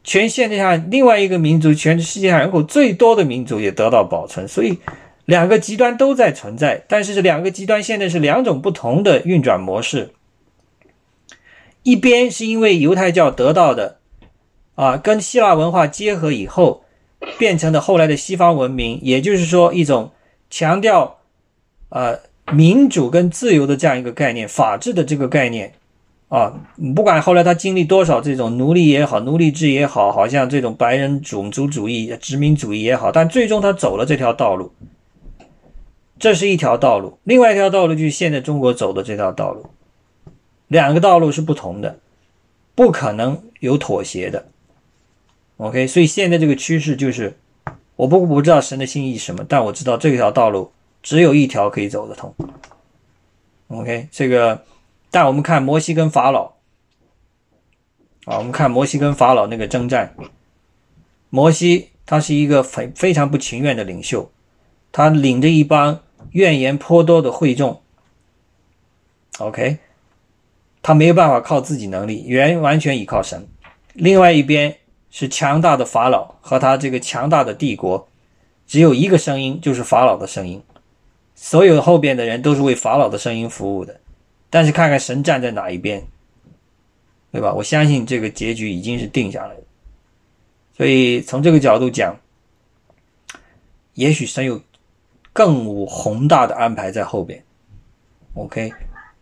[0.03, 4.47] 全世界上另外一个民族，全世界上人口最多的民族也得到保存。
[4.47, 4.79] 所以，
[5.25, 10.13] 两个极端都在存在，但是这两个极端现在是两种不同的运转模式。
[11.83, 13.99] 一边是因为犹太教得到的，
[14.73, 16.83] 啊，跟希腊文化结合以后，
[17.37, 20.11] 变成的后来的西方文明，也就是说一种
[20.51, 21.17] 强调，
[21.89, 22.19] 呃，
[22.53, 25.73] 民主跟自由的这样一个概念，法治的这个概念，
[26.27, 26.53] 啊，
[26.95, 34.71] 不管后来他经历多少这种奴隶也好，奴隶制也好，好像这种白人种族主义、殖民主义也好，但最终他走了这条道路，
[36.19, 39.65] 这是一条道路，另外一条道路就是现在中国走的这条道路。
[40.67, 41.99] 两个道路是不同的，
[42.75, 44.45] 不可能有妥协的。
[45.57, 47.37] OK，所以现在这个趋势就是，
[48.01, 50.71] 我不不知道神的心意是什么，但我知道这条道路
[51.03, 52.33] 只有一条可以走得通。
[53.67, 54.65] OK，这个，
[55.11, 56.53] 但我们看摩西跟法老，
[58.25, 60.15] 啊，我们看摩西跟法老那个征战，
[61.29, 64.31] 摩西他是一个非非常不情愿的领袖，
[64.91, 65.99] 他领着一帮
[66.31, 67.83] 怨言颇多的会众。
[69.37, 69.77] OK。
[70.81, 73.47] 他没有办法靠自己能力，原完全依靠神。
[73.93, 74.77] 另外一边
[75.11, 78.07] 是强大的法老和他这个强大的帝国，
[78.65, 80.63] 只有一个声音，就是法老的声音。
[81.35, 83.99] 所有后边的人都是为法老的声音服务的。
[84.49, 86.03] 但是看看神站在哪一边，
[87.31, 87.53] 对吧？
[87.53, 89.63] 我相信这个结局已经是定下来的。
[90.75, 92.17] 所以从这个角度讲，
[93.93, 94.61] 也许神有
[95.31, 97.43] 更宏大的安排在后边。
[98.33, 98.73] OK。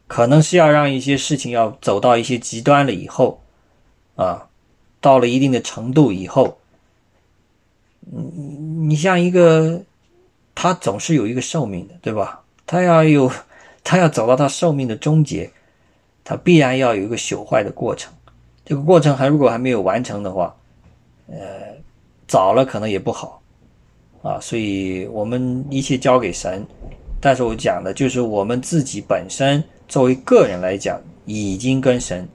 [0.08, 3.44] 可能是要让一些事情要走到一些极端了以后，
[4.16, 4.49] 啊，
[5.02, 6.58] 到了一定的程度以后，
[8.12, 9.82] 嗯，你像一个，
[10.54, 12.42] 他总是有一个寿命的，对吧？
[12.66, 13.32] 他要有，
[13.84, 15.50] 他要走到他寿命的终结，
[16.24, 18.14] 他必然要有一个朽坏的过程。
[18.66, 20.56] 这个过程还如果还没有完成的话，
[21.28, 21.38] 呃，
[22.28, 23.42] 早了可能也不好，
[24.22, 26.66] 啊，所以我们一切交给神。
[27.22, 29.64] 但是我讲的就是我们自己本身。
[29.88, 32.30] 作为个人来讲，已经跟神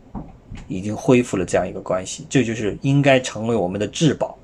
[0.69, 4.37] 已经恢复了这样一个关系，这就是应该成为我们的至宝。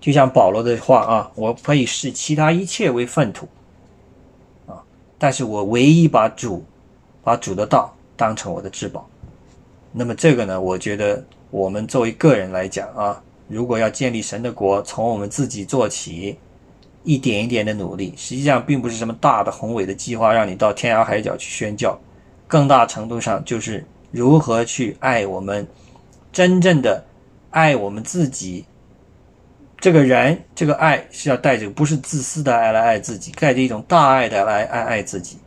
[0.00, 3.46] 就像保罗的话啊，我可以视其他一切为粪土
[4.66, 4.82] 啊，
[5.18, 6.64] 但是我唯一把主
[7.22, 9.08] 把主的道当成我的至宝。
[9.92, 16.36] 那么这个呢，我觉得我们作为个人来讲啊，如果要建立神的国，从我们自己做起，
[17.04, 21.96] 一点一点的努力，实际上并不是什么大的宏伟的计划，让你到天涯海角去宣教。
[22.48, 25.66] 更大程度上就是如何去爱我们，
[26.30, 27.04] 真正的
[27.50, 28.64] 爱我们自己。
[29.80, 35.38] 这个人，这个爱是要带着不是自私的爱来爱自己，带着一种大爱的来爱爱自己，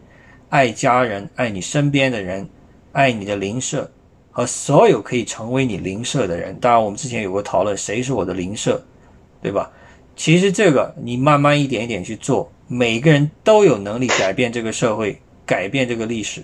[0.50, 2.50] 爱家人，爱你身边的人，
[2.92, 3.90] 爱你的邻舍
[4.32, 6.58] 和所有可以成为你邻舍的人。
[6.60, 8.84] 当然，我们之前有过讨论，谁是我的邻舍，
[9.42, 9.72] 对吧？
[10.18, 16.42] 其实这个你慢慢一点一点去做，每个人都有能力改变这个社会，改变这个历史。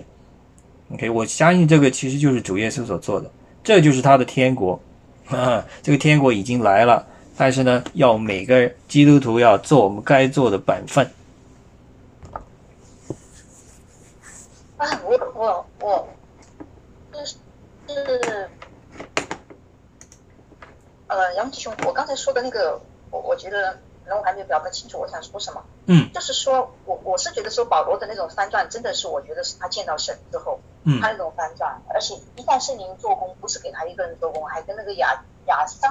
[0.92, 3.30] OK，我相信这个其实就是主耶稣所做的，
[3.64, 4.78] 这就是他的天国，
[5.28, 7.06] 啊，这个天国已经来了。
[7.34, 11.10] 但是呢，要每个基督徒要做我们该做的本分。
[14.76, 16.08] 啊，我我我，
[17.12, 17.36] 就是，
[21.06, 22.78] 呃，杨弟兄，我刚才说的那个，
[23.10, 25.64] 我我觉得，可能我还没有表达清楚我想说什么。
[25.86, 26.10] 嗯。
[26.12, 31.00] 就是说我我是觉得说保罗的那种翻转，真的是我觉得是他见到神之后，嗯。
[31.00, 35.88] 他那种翻转，而且一旦圣灵做工，不是给他一个人做工，还跟那个亚亚撒，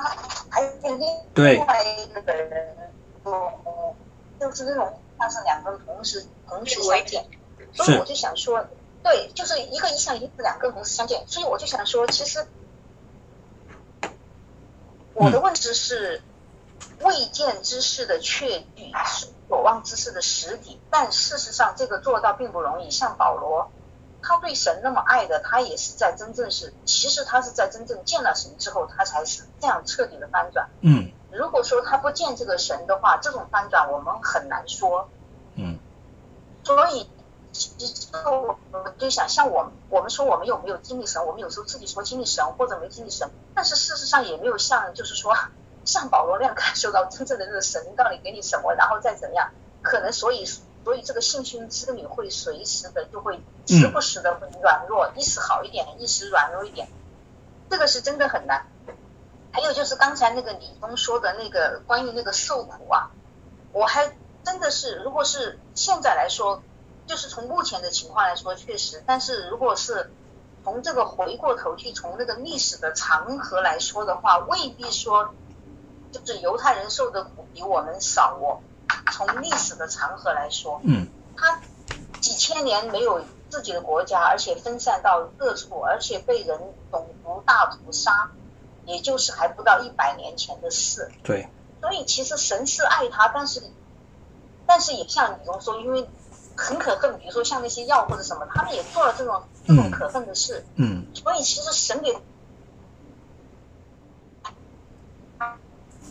[0.50, 1.54] 还有另对。
[1.54, 2.91] 另外一个人
[3.24, 3.95] 做工，
[4.39, 7.26] 就是那种像是两个人同时同时相见，
[7.74, 8.65] 所以我就想说，
[9.04, 12.45] 对，就是一个一向一次两个同时相见，所以我就想说，其实
[15.13, 16.21] 我的问题是。
[17.01, 18.91] 未见之事的确据，
[19.47, 22.91] 所望之事的实底，但事实上这个做到并不容易。
[22.91, 23.71] 像保罗，
[24.21, 30.69] 他对神那么爱的，他也是在真正是，其实他是在真正见了神之后，他才是这样彻底的翻转。
[30.81, 35.09] 嗯如果说他不见这个神的话，这种翻转我们很难说。
[35.55, 35.79] 嗯
[36.63, 37.09] 所以，
[37.51, 38.57] 其实我
[38.99, 45.33] 就想，像我们我们说我们有没有经历神，我们有时候自己说经历神或者没经历神，但是事实上也没有像就是说
[45.85, 56.87] 像保罗那样感受到真正的那个神到底给你什么，然后再怎么样，可能所以所以这个信心之旅会随时的就会时不时的会软弱，一时好一点，一时软弱一点，
[57.69, 58.67] 这个是真的很难。
[59.53, 63.11] 还有就是刚才那个李东说的那个关于那个受苦啊，
[63.73, 66.63] 我还真的是，如果是现在来说，
[67.05, 70.09] 就是从目前的情况来说，确实，但是如果是
[70.63, 75.33] 从这个回过头去从那个历史的长河来说的话，未必说
[76.12, 78.60] 就是犹太人受的苦比我们少哦。
[79.13, 81.62] 从历史的长河来说，嗯他
[82.19, 86.60] 几千年没有自己的国家，而且分散到各处，而且被人
[86.91, 88.32] 种族大屠杀，
[88.86, 91.10] 也就是还不到一百年前的事。
[91.24, 91.47] 对，
[91.80, 93.63] 所以其实神是爱他，但是
[94.67, 96.08] 但是也像李宗说，因为
[96.56, 102.13] 很可恨，比如说像那些药或者什么，他们也做了这种这种可恨的事，嗯所以其实神给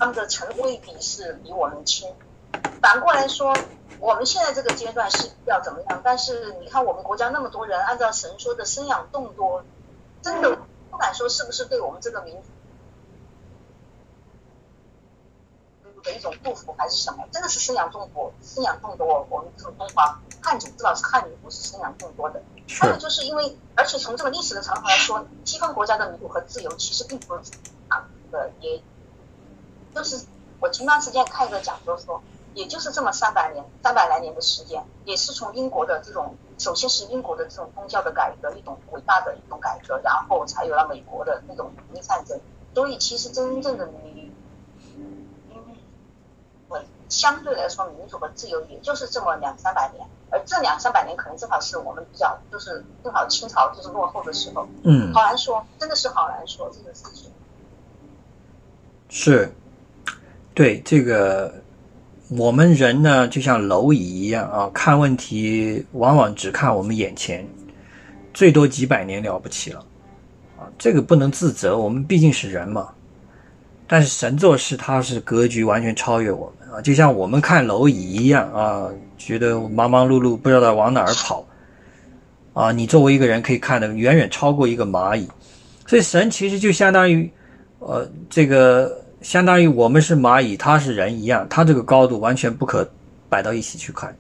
[0.01, 2.11] 他们的城未必是比我们轻。
[2.81, 3.55] 反过来说，
[3.99, 6.01] 我们现在这个阶段是要怎么样？
[6.03, 9.63] 但是你看，我们国家那么多人，按照神说的生养众多，
[10.23, 10.57] 真的
[10.91, 12.35] 不敢说是不是对我们这个民
[15.83, 17.27] 族的一种祝福还是什么？
[17.31, 19.27] 真的是生养众多，生养众多。
[19.29, 22.43] 我们这种中华汉族至少是汉民族是生养众多的。
[22.81, 27.53] 还有就是因为，而且从这个历史的长河来说，西方国家的民主和自由其实并不是
[27.89, 28.81] 啊的，也
[29.95, 30.27] 就是
[30.61, 32.23] 我前段时间看一个讲座说，
[32.55, 42.39] 也就是这么三百年、三百来年的时间，也是从英国的这种，首先是英国的这种宗教的改革，一种伟大的一种改革，然后才有了美国的那种独立战争。
[42.73, 44.33] 所以其实真正的民，
[45.51, 45.77] 嗯，
[46.69, 57.33] 我相对来说民主和自由也就是这么两三百年，而这两三百年可能正好是我们比较就是正好清朝就是落后的时候，嗯好难说，真的是好难说这个事情。
[59.09, 59.53] 是，
[60.53, 61.55] 对这个
[62.37, 67.47] 我们人呢，就像蝼蚁一样啊，看问题往往只看我们眼前，
[68.35, 69.79] 最多几百年了不起了
[70.59, 72.89] 啊，这个不能自责，我们毕竟是人嘛。
[73.87, 81.47] 但是神做事，他是格局完全超越我们啊，就像我们看蝼蚁一样啊，觉得忙忙碌碌不知道往哪儿跑
[82.53, 85.29] 啊，你作为一个人可以看得远远超过一个蚂蚁，
[85.87, 87.31] 所以神其实就相当于。
[87.83, 92.91] 呃，这个相当于我们是蚂蚁，他是人一样，他这个高度完全不可
[93.29, 94.17] 摆到一起去看，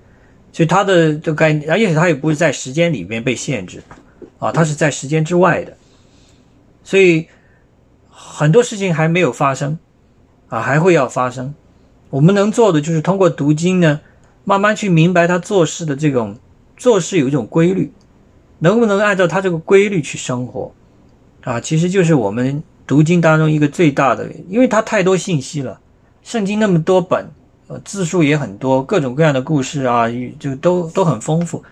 [0.53, 3.83] 所以他的这个概念，而且他也不是在时间里面被限制，
[4.39, 5.75] 啊，他是在时间之外的，
[6.85, 7.27] 所以
[8.11, 9.79] 很多事情还没有发生，
[10.49, 11.55] 啊，还会要发生。
[12.11, 14.01] 我们能做的就是通过读经呢，
[14.45, 16.37] 慢慢去明白他做事的这种
[16.77, 17.91] 做事有一种规律，
[18.59, 20.75] 能不能按照他这个规律去生活，
[21.43, 22.63] 啊，其实就是我们。
[22.91, 25.81] 读经当中一个最大的，因为它太多信息了，
[26.25, 27.31] 圣经那么多本，
[27.69, 30.07] 呃，字数也很多，各种各样的故事啊，
[30.41, 31.63] 就都都很丰富。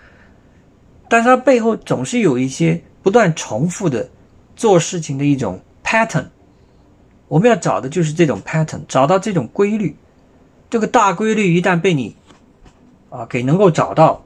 [1.09, 4.09] 但是它背后总是有一些不断重复的
[4.54, 6.26] 做事情的一种 pattern。
[7.26, 9.96] 我们要找的就是这种 pattern，找到这种规律。
[10.70, 12.14] 这个大规律一旦被你
[13.11, 14.22] 啊给能够找到，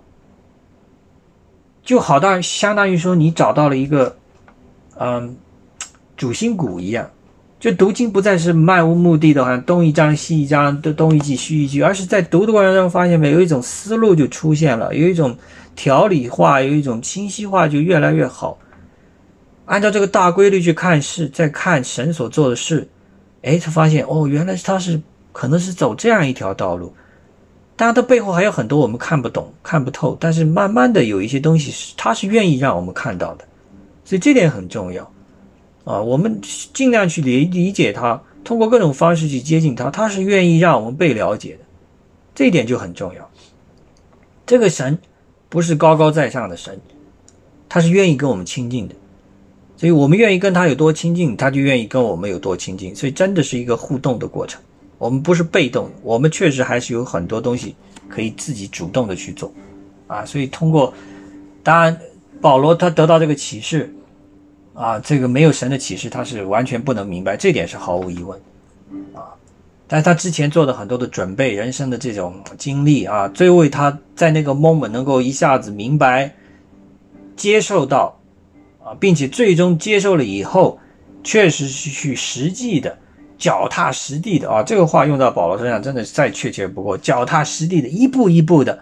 [1.82, 4.18] 就好到相当于说你找到了一个
[4.98, 5.38] 嗯。
[6.22, 7.10] 主心骨一样，
[7.58, 15.36] 就读经不再是漫无目的的，好像东一章西一章，东东一句西一句，而是在读的过程中发现没，有一种思路就出现了，有一种
[15.74, 18.56] 条理化，有一种清晰化，就越来越好。
[19.64, 22.88] 按照这个大规律去看事，再看神所做的事，
[23.42, 26.94] 哎，他发现哦，原来他是可能是走这样一条道路，
[27.74, 33.44] 当然，它背后还有很多我们看不懂、看不透，但是慢慢的有一些东西是他是愿意让我们看到的，
[34.04, 35.12] 所以这点很重要。
[35.84, 36.40] 啊，我们
[36.72, 41.64] 尽量去理理解他，通过各种方式去接近他，他是愿意让我们被了解的，
[42.34, 43.30] 这一点就很重要。
[44.46, 44.98] 这个神
[45.48, 46.80] 不是高高在上的神，
[47.68, 48.94] 他是愿意跟我们亲近的，
[49.76, 54.60] 所以我们愿意跟他有多亲近，他就愿意跟我们有多亲近，所以真的是一个互动的过程。
[54.98, 57.74] 我们不是被动，我们确实还是有很多东西
[58.08, 59.52] 可以自己主动的去做，
[60.06, 60.94] 啊，所以通过，
[61.64, 61.98] 当然
[62.40, 63.92] 保罗他得到这个启示，
[64.74, 68.40] 啊，这个没有神的启示他是完全不能明白，这点是毫无疑问，
[69.14, 69.34] 啊，
[69.86, 76.34] 但是他之前做的很多的准备，人生的这种经历啊，最为他在那个 moment 能够一下子明白、
[77.36, 78.18] 接受到，
[78.84, 80.78] 啊，并且最终接受了以后，
[81.22, 82.98] 确实是去实际的。
[83.38, 86.96] 脚踏实地的啊，这个话用到保罗身上真的再确切不过。
[86.96, 88.78] 脚踏实地的，一步一步的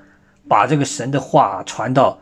[0.46, 2.18] 把这个神的话传到，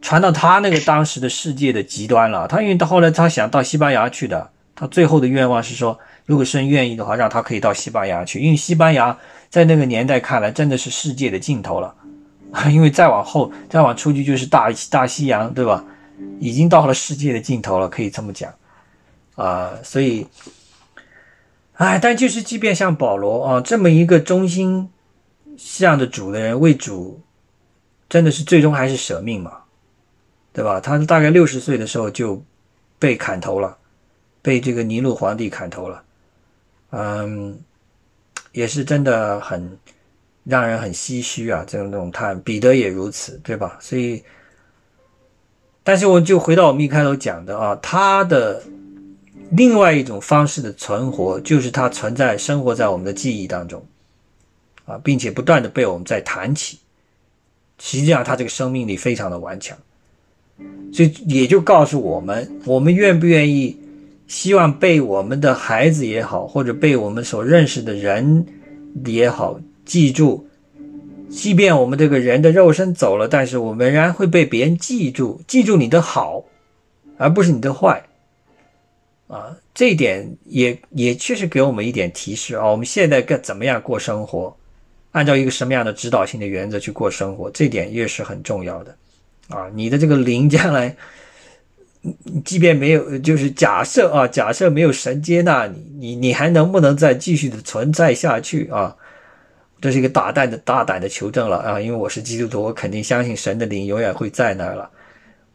[0.00, 2.46] 传到他那个当时的世界的极端了。
[2.46, 9.16] 他因为到后来他想到西班牙去的，他最后的愿望是说，如果神愿意的话，让他可以到西班牙去，因为西班牙
[9.48, 11.94] 在那个年代看来真的是世界的尽头了，
[12.70, 15.84] 因为再往后再往出去就是大大西洋，对吧？
[16.40, 18.52] 已经到了世界的尽头了，可以这么讲
[19.34, 20.26] 啊，所以。
[21.78, 24.88] 哎，但就是即便像保罗啊这么一个忠心
[25.58, 27.20] 向着主的人，为主
[28.08, 29.58] 真的是最终还是舍命嘛，
[30.56, 30.80] 对吧？
[30.80, 32.42] 他大概六十岁的时候就
[32.98, 33.76] 被砍头了，
[34.40, 36.02] 被这个尼禄皇帝砍头了，
[36.92, 37.60] 嗯，
[38.52, 39.78] 也是真的很
[40.44, 42.40] 让人很唏嘘啊，这种这种叹。
[42.40, 43.76] 彼得也如此，对吧？
[43.82, 44.24] 所以，
[45.84, 48.62] 但是我就回到我们一开头讲的啊，他的。
[49.50, 53.86] 另外一种方式的存活，就是他存在、生活在我们的记忆当中，
[54.86, 56.80] 啊，并且不断的被我们在谈起。
[57.78, 59.78] 实际上，他这个生命力非常的顽强，
[60.92, 63.76] 所以也就告诉我们：我们愿不愿意，
[64.26, 68.46] 希望被我们的孩子也好，或者被我们所认识的人
[69.04, 70.48] 也好记住。
[71.28, 76.44] 即便我们这个人的肉身走了，但是我们仍然会被别人记住，记住你的好，
[77.18, 78.02] 而不是你的坏。
[79.26, 82.64] 啊，这一点也也确实给我们一点提示啊。
[82.64, 84.56] 我们现在该怎么样过生活？
[85.10, 87.50] 按照一个什么样的指导性的原则去过生活？
[87.50, 88.96] 这点也是很重要的
[89.48, 89.68] 啊。
[89.74, 90.96] 你的这个灵将来，
[92.44, 98.94] 即便没有，就是假设啊，假设没有神接纳你，你你还能不能再继续的存在下去啊？
[99.80, 101.80] 这是一个大胆的大胆的求证了啊。
[101.80, 104.90] 因为我是基督徒，我肯定相信神的灵永远会在那儿了。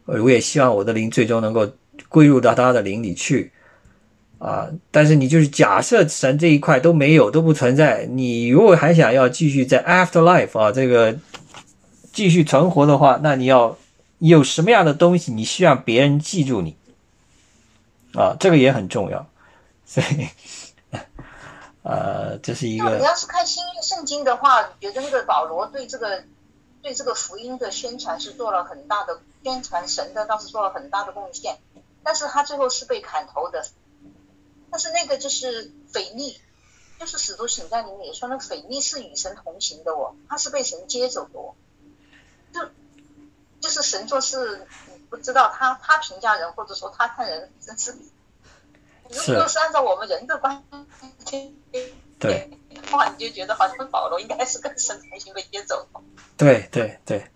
[0.06, 1.70] 我也希望我的灵最终能够
[2.10, 3.52] 归入到他的灵里去。
[4.38, 4.68] 啊！
[4.90, 8.08] 但是你就是假设神这一块都没有，都不存在。
[8.10, 11.16] 你如果还想要继续在 afterlife 啊这个
[12.14, 13.78] 继续存活的话，那你要
[14.20, 15.32] 有什么样的东西？
[15.32, 16.76] 你需要别人记住你
[18.14, 19.28] 啊，这个也很重要。
[19.86, 20.28] 所以，
[21.84, 22.98] 呃，这是一个。
[22.98, 26.24] 你要是看新约圣经的话，觉得那个保罗对这个
[26.82, 31.58] 对这个福音的宣传是做了很大的宣传神的，倒是做了很大的贡献。
[32.04, 33.66] 但是他最后是被砍头的。
[34.70, 36.38] 但是那个就是腓力，
[37.00, 41.54] 就是使徒行传里面也说，那个腓力是与神同行的哦，他是被神接走的哦，
[42.54, 42.70] 就
[43.60, 47.92] 就是神作是你，不知道他他评价人或者说他看人真是，
[49.10, 49.60] 如果是。
[49.60, 50.64] 按照我们人的观
[51.26, 51.54] 点，
[52.20, 52.50] 对，
[52.92, 55.88] 话你就觉得好像保罗应该是跟神同行被接走。
[56.38, 57.30] 对对对，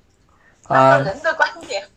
[0.63, 1.87] 啊，人的观点。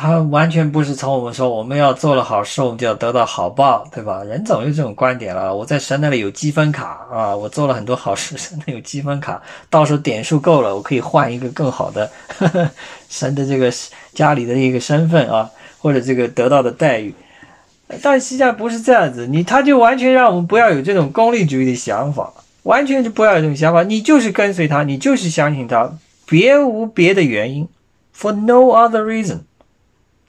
[0.00, 4.22] 他完全不是从我们说我们要做了好事，我们就要得到好报，对吧？
[4.22, 5.52] 人总有这种观点了。
[5.52, 12.70] 我在神那里有积分卡啊，我做了很多好事，神那有积分卡，到时候点数够了，我可以换一个更好的呵 呵
[13.08, 13.72] 神的这个
[14.14, 17.12] 家里的一个身份啊，或者这个得到的待遇。
[18.00, 22.32] 但实际上不是这样子，你他就完全让我们不要有这种功利主义的想法，
[22.62, 25.92] 完全就不要有这种想法，你就是跟随他，你就是相信他，
[26.24, 27.66] 别无别的原因
[28.16, 29.38] ，for no other reason。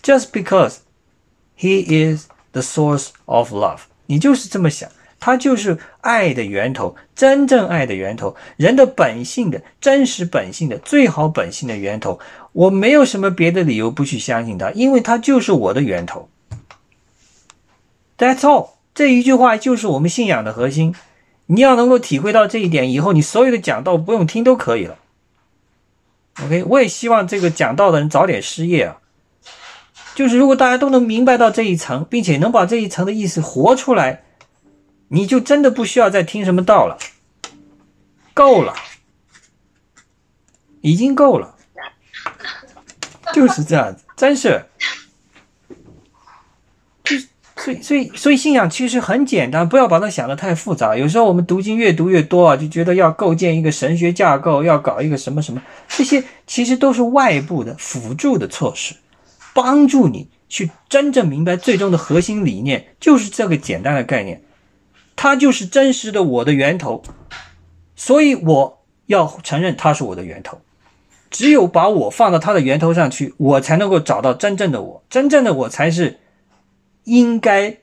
[0.02, 0.78] Just because
[1.58, 4.90] he is the source of love，你就是这么想，
[5.20, 12.20] 他就是爱的源头，真正爱的源头，人的本性的真实本性的最好本性的源头。
[12.54, 16.30] 我没有什么别的理由不去相信他，因为他就是我的源头。
[18.18, 20.96] That's all，这一句话就是我们信仰的核心。
[21.48, 24.98] 你要能够体会到这一点以后，你所有的讲道不用听都可以了。
[26.44, 28.98] OK，我也希望这个讲道的人早点失业啊。
[30.20, 34.24] 就是如果大家都能明白到这一层，并且能把这一层的意思活出来，
[35.08, 36.98] 你就真的不需要再听什么道了，
[38.34, 38.74] 够了，
[40.82, 41.56] 已经够了，
[43.34, 44.66] 就是这样子，真是，
[47.06, 47.16] 就
[47.56, 50.98] 所以，所以，所以信仰其实很简单，不要把它想得太复杂。
[50.98, 58.94] 有时候我们读经越读越多啊，就觉得要构建一个神学架构，要搞一个什么什么，这些其实都是外部的辅助的措施，
[59.62, 64.42] 帮助你去真正明白最终的核心理念，就是这个简单的概念，
[65.16, 67.04] 它就是真实的我的源头，
[67.96, 70.62] 所以我要承认它是我的源头。
[71.30, 76.20] 只有把我放到它的源头上去，我才能够找到真正的我，真正的我才是。
[77.06, 77.78] 应该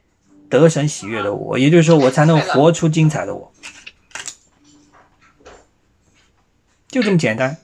[0.49, 3.53] 得神喜悦的我，也就是说，我才能活出精彩的我，
[6.87, 7.57] 就这么简单。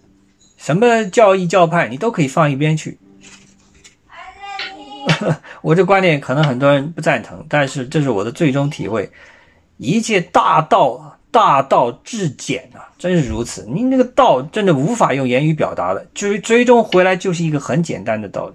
[0.57, 2.99] 什么教义教派，你都可以放一边去。
[5.63, 9.11] 我这观点可能很多人不赞同，但是这是我的最终体会。
[9.79, 13.67] 一切大道，大道至简啊，真是如此。
[13.69, 18.55] 你那个道真的无法用言语表达的，就是最终回来就是一个很简单的道理。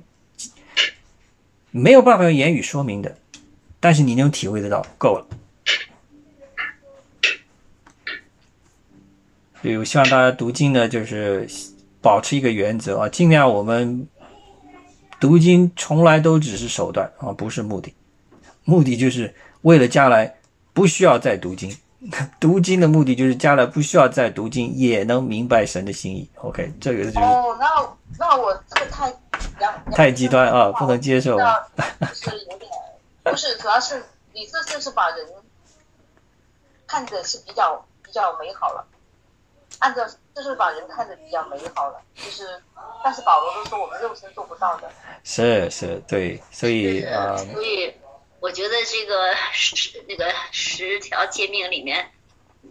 [1.71, 3.17] 没有办法用言语说明的，
[3.79, 5.27] 但是你能体会得到，够了。
[9.61, 11.47] 所以我希望大家读经呢，就是
[11.99, 14.07] 保持一个原则啊，尽量我们
[15.19, 17.93] 读经从来都只是手段啊，不是目的。
[18.63, 20.35] 目的就是为了将来
[20.73, 21.75] 不需要再读经，
[22.39, 26.29] 读经的目的就是将来不需要再读经也能明白神的心意。
[26.35, 27.19] OK，这个就是。
[27.19, 27.67] 哦，那
[28.19, 29.13] 那我这个太。
[29.91, 31.37] 太极端啊，不能接受。
[31.37, 31.43] 就
[32.13, 32.69] 是有点，
[33.23, 34.03] 不是，主要是
[34.33, 35.25] 你这就是把人
[36.85, 38.85] 看着是比较比较美好了，
[39.79, 42.61] 按照就是把人看得比较美好了，就是，
[43.03, 44.91] 但是保罗都说我们肉身做不到的。
[45.23, 47.93] 是是，对，所以啊，所以
[48.39, 52.11] 我觉得这个十那个十条诫命里面，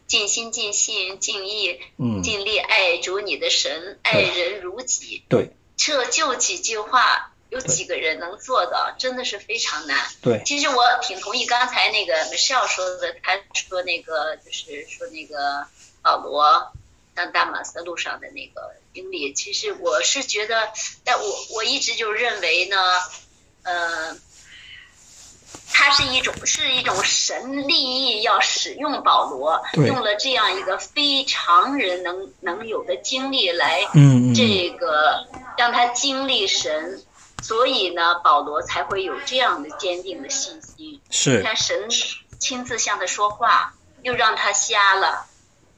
[0.07, 5.24] 尽心尽性尽意，嗯，尽力爱主你的神，爱人如己。
[5.28, 5.51] 对。
[5.78, 8.94] 这就几句话，有几个人能做到？
[8.99, 9.94] 真的是非常难。
[10.22, 15.66] 对，其实我挺同意刚才那个 Michelle 说的，他说那个就是说那个
[16.01, 16.72] 保罗
[17.16, 19.32] 上大马色路上的那个经历。
[19.32, 20.70] 其实我是觉得，
[21.02, 21.24] 但我
[21.56, 22.76] 我一直就认为呢，
[23.64, 24.16] 呃。
[25.72, 33.82] 它是一种是一种神利益要使用保罗，用了这样一个非常人能能有的经历来，
[34.34, 35.26] 这个
[35.58, 37.04] 让他经历神，
[37.42, 41.00] 所以呢，保罗才会有这样的坚定的信心。
[41.10, 41.88] 是，看神
[42.38, 45.26] 亲自向他说话，又让他瞎了，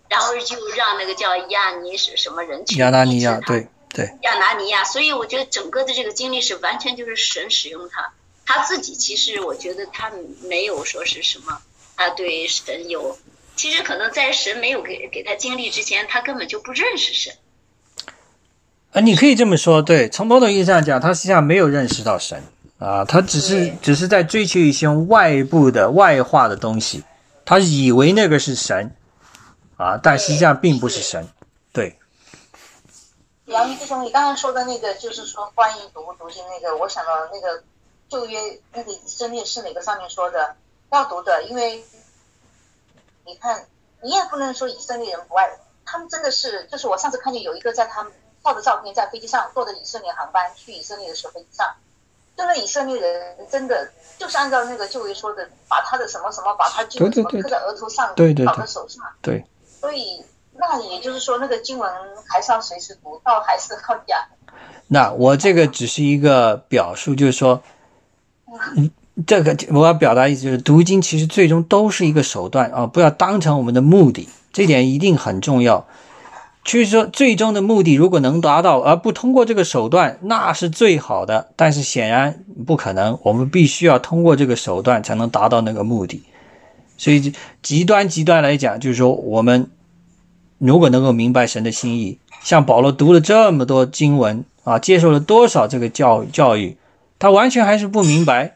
[0.08, 4.84] 然后就让那个叫亚尼是什么人去亚拿尼亚，对对，亚拿尼亚。
[4.84, 8.12] 所以我觉得整个的这个经历是完全就是神使用他。
[8.46, 10.10] 他自己其实，我觉得他
[10.48, 11.58] 没有说是什么，
[11.96, 13.18] 他对神有，
[13.56, 17.34] 其实可能在神没有给给他经历之前，他根本就不认识神。
[18.92, 22.42] 啊，你可以这么说，对，从某种意义上讲，他实际上没有认识到神
[22.78, 27.02] 啊，他只是只是在追求一些外部的外化的东西，
[27.44, 28.90] 他以为那个是神
[29.78, 31.26] 啊，但实际上并不是神，
[31.72, 31.98] 对。
[33.46, 37.64] 杨毅弟兄，你刚刚说的那个，就是说关于读不读经那个，我想到那个。
[38.10, 40.56] 旧约那个以色列是哪个上面说的
[40.90, 41.42] 要读的？
[41.42, 41.84] 因为
[43.26, 43.66] 你看，
[44.00, 45.46] 你也不能说以色列人不爱，
[45.84, 48.10] 他们真的是，就是我上次看见有一个在他们
[48.42, 51.76] 照的照片，在飞机上坐的以色列航班去以色列的时候，飞机上，
[52.34, 59.44] 就那以色列人真的就是按照那个旧约说的，把他的什么什么，把他锯什么刻在额头上，对对绑在手上，对。
[59.80, 60.22] 所以
[60.56, 61.90] 那也就是说，那个经文
[62.26, 64.18] 还是要随时读，到还是要讲。
[64.88, 67.62] 那我这个只是一个表述，就是说。
[68.76, 68.90] 嗯，
[69.26, 75.86] 这个我要表达意思就是，读经其实最终都是一个手段啊，不要当成我们的目的，这点一定很重要。
[76.64, 81.48] 就是说，最终的目的如果能达到，而不通过这个手段，那是最好的。
[81.56, 86.22] 但是显然不可能，我们必须要通过这个手段才能达到那个目的。
[86.98, 87.32] 所以
[87.62, 89.70] 极端极端来讲，就是说，我们
[90.58, 96.76] 如果能够明白神的心意，像保罗读了这么多经文啊，接受了多少这个教教育。
[97.18, 98.54] 他完全还是不明白，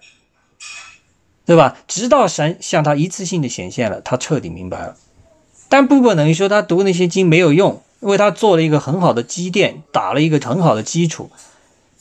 [1.44, 1.76] 对吧？
[1.88, 4.96] 直到神向他一次性的显现了，他彻底明白了。
[5.68, 11.30] 但不等于说他读那些经没有用，为他做了一个很好的积淀，打了一个很好的基础。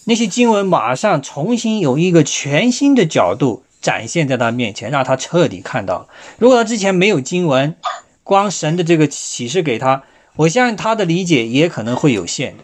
[0.05, 6.07] 那些经文马上重新有一个全新的角度展现在他面前，让他彻底看到。
[6.37, 7.75] 如果他之前没有经文，
[8.23, 10.03] 光神的这个启示给他，
[10.35, 12.55] 我相信他的理解也可能会有限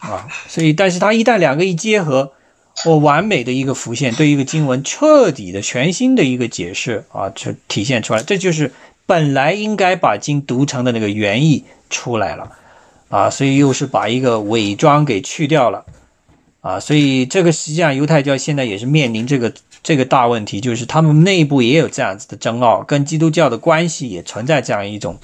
[0.00, 0.28] 啊。
[0.48, 2.32] 所以，但是他一旦两个一结合。
[2.86, 8.22] 我完美的一个浮现，对一个经文彻底的、全新的一个解释啊，就体现出来。
[8.22, 8.72] 这就是
[9.04, 12.52] 本来应该把经读成的那个原意出来了
[13.10, 15.84] 啊，所以又是把一个伪装给去掉了
[16.60, 19.50] 啊，所以这个实际上犹太教现在也是面临这个
[19.82, 25.18] 这个大问题，就是他们内部也有这样子的争拗，跟基督教的关系也存在这样一种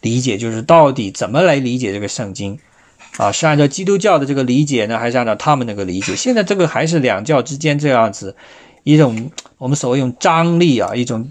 [0.00, 2.58] 理解，就是到底怎么来理解这个圣经
[3.18, 3.30] 啊？
[3.30, 6.16] 是按照基督教的这个理解呢，还是按照他们那个理解？
[6.16, 8.34] 现在这个还是两教之间这样子
[8.82, 11.30] 一种我们所谓用张力啊，一种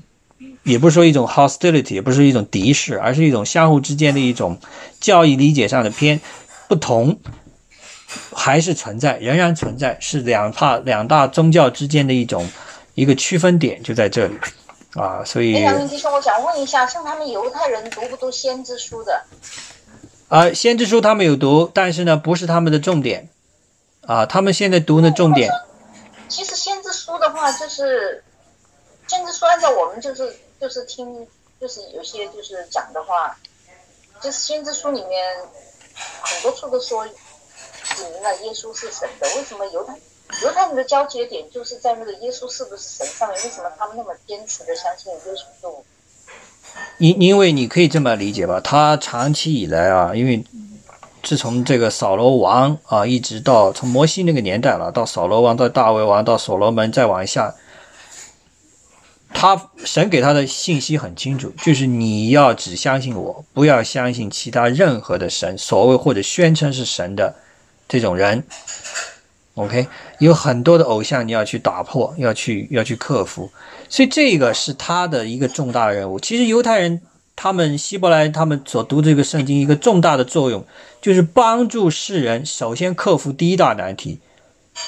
[0.61, 4.59] 也不是说一种 hostility，也不是一种敌视，而是一种相互之间的一种
[4.99, 6.21] 教义理解上的偏
[6.67, 7.17] 不同。
[8.33, 12.47] 还是存在，仍然存在，是两大两大宗教之间的一种
[12.93, 14.37] 一个区分点，就在这里
[14.93, 15.23] 啊。
[15.23, 19.23] 所以，我想问一下，像他们犹太人读不读先知书的？
[20.29, 23.29] 啊，先知书他们有读，但是呢，不是他们的重点
[24.01, 24.25] 啊。
[24.25, 25.51] 他们现在读的重点，
[26.27, 28.23] 其实先知书的话，就是
[29.07, 31.27] 先知书，按照我们就是就是听，
[31.59, 33.37] 就是有些就是讲的话，
[34.21, 35.35] 就是先知书里面
[36.21, 37.07] 很多处都说。
[37.95, 39.93] 指明了耶稣是神的，为什么犹太
[40.43, 43.37] 犹太人的交接点就是在那个耶稣是不是神上面？
[43.43, 45.83] 为什么他们那么坚持的相信耶稣就？
[46.97, 50.43] 因因为你可以这么理解吧，他长期以来啊，因为
[51.23, 57.55] 自从这个扫罗王啊，一直到从摩西那个年代了，到扫罗王，到大卫王，到所罗门，再往下，
[59.33, 67.35] 他神给他的信息很清楚，就是你要只相信我，不要相信其他任何的神，所谓或者宣称是神的。
[67.87, 68.43] 这种人
[69.55, 69.87] ，OK，
[70.19, 73.49] 有很多的偶像你要去打破，要去要去克服，
[73.87, 76.19] 所以这个是他的一个重大的任务。
[76.19, 77.01] 其实犹太人
[77.35, 80.65] 他们希伯来他们所读这个圣经一个重大的作用，
[81.01, 84.19] 就是帮助世人首先克服第一大难题，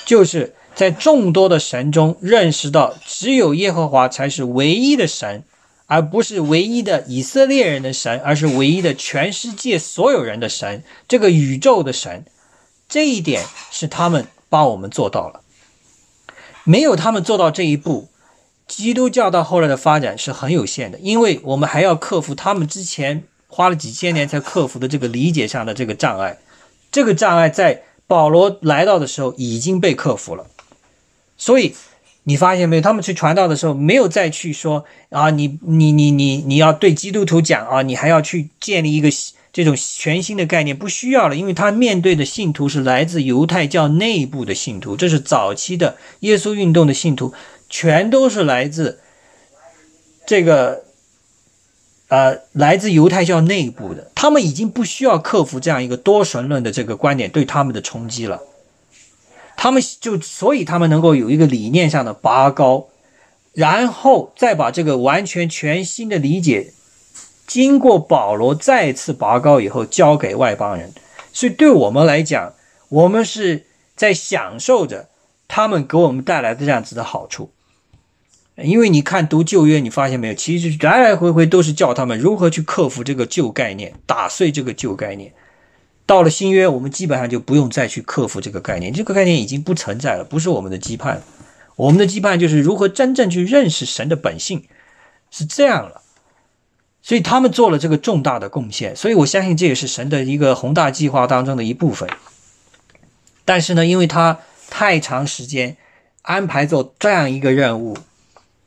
[0.05, 5.43] 就是在众多的神中认识到只有耶和华才是唯一的神，
[5.87, 12.25] 而不是唯一的以色列人的神，而是唯一的全世界所有人的神，这个宇宙的神。
[12.89, 15.41] 这一点是他们帮我们做到了，
[16.63, 18.09] 没有他们做到这一步，
[18.67, 26.39] 基督教到后来的发展是很有限的，因为我们还要克服他们之前花了几千年才克服的这个理解上的这个障碍，
[26.91, 30.47] 这个障碍在保罗来到的时候已经被克服了，
[31.37, 31.75] 所以
[32.23, 39.09] 你发现没有，他们去传道的时候没有再去说啊，你你你你你要对基督徒讲啊，你还要去建立一个。
[39.51, 47.33] 这种全新的概念不需要了，因为他面对的信徒是来自犹太教内部的信徒，这是早期的耶稣运动的信徒，
[47.67, 48.99] 全都是来自
[50.27, 50.83] 这个
[52.09, 58.41] 呃来自犹太教内部的，他们已经不需要克服这样一个多神论的这个观点对他们的冲击了，
[59.57, 62.89] 他们就所以他们能够有一个理念上的拔高，
[63.53, 66.73] 然后再把这个完全全新的理解。
[67.49, 70.93] 经过保罗再次拔高以后，交给外邦人，
[71.33, 72.53] 所以对我们来讲，
[72.89, 75.09] 我们是在享受着
[75.47, 77.49] 他们给我们带来的这样子的好处。
[78.55, 85.33] 因为你看读旧约，你发现没有，其实来来回回都是教他们如何去克服这个旧概念，打碎这个旧概念。
[86.05, 91.17] 到了新约，我们基本上就不用再去克服这个概念，这个概念已经不存在了，不是我们的羁绊。
[91.75, 94.65] 我们的羁绊就是如何真正去认识神的本性，
[95.31, 96.01] 是这样了。
[97.01, 102.07] 所以他们做了这个重大的贡献，所以我相信这也是神的一个宏大计划当中的一部分。
[103.45, 104.39] 但是呢，因为他
[104.69, 105.77] 太长时间
[106.21, 107.97] 安排做这样一个任务，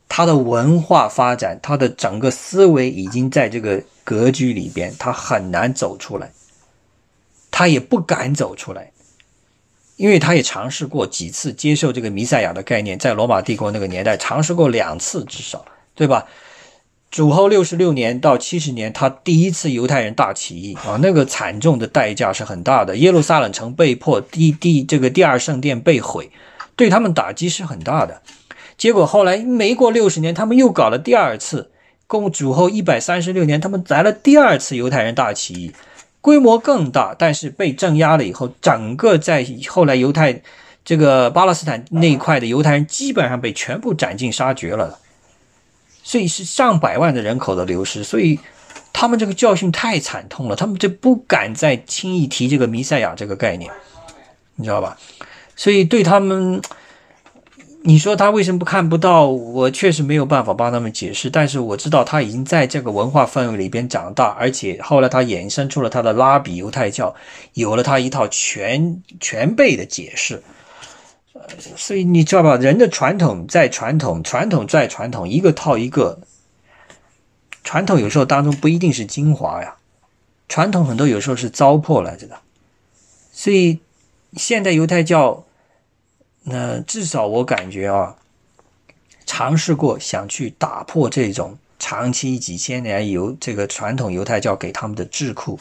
[0.09, 6.31] 他的文化发展，他的整个思维已经在这个格局里边，他很难走出来，
[7.49, 8.91] 他也不敢走出来，
[9.95, 15.63] 因为他也尝试过几次接受这个弥赛亚的概念，在罗马帝国那个年代尝试过两次至少，
[15.95, 16.25] 对吧？
[17.13, 22.97] 主后六十六年到七十年，他第一次犹太人大起义啊，那个惨重的代价是很大的。
[22.97, 26.31] 耶路撒冷城被迫第第这个第二圣殿被毁，
[26.75, 28.23] 对他们打击是很大的。
[28.79, 31.69] 结果后来没过六十年，他们又搞了第二次。
[32.07, 35.71] 共主后一百三十六年，他们来了第二次犹太人大起义，
[36.19, 40.41] 规模更大，但是被镇压了以后，整个在后来犹太
[40.83, 44.97] 这个巴勒斯坦那一块的犹太人基本上被全部斩尽杀绝了。
[46.03, 48.37] 所以是上百万的人口的流失，所以
[48.91, 53.71] 他们这个教训太惨痛了，他们就不敢再轻易提这个弥赛亚这个概念，
[54.55, 54.97] 你知道吧？
[55.55, 56.61] 所以对他们，
[57.83, 59.27] 你说他为什么不看不到？
[59.27, 67.15] 我确实没有办法帮他们解释，但是我知道他已经在这个文化氛围里边长大，而且后来他衍生出了他的拉比犹太教，
[67.53, 70.43] 有了他一套全全备的解释。
[71.75, 72.55] 所以你知道吧？
[72.57, 76.19] 人的传统在传统，传统在传统，一个套一个。
[77.63, 79.75] 传统有时候当中不一定是精华呀，
[80.49, 82.37] 传统很多有时候是糟粕来着的。
[83.31, 83.79] 所以
[84.33, 85.45] 现代犹太教
[86.43, 88.17] 那至少我感觉啊，
[89.25, 95.59] 尝试过想去打破这种长期几千年犹这个传统犹太教给他们的智库，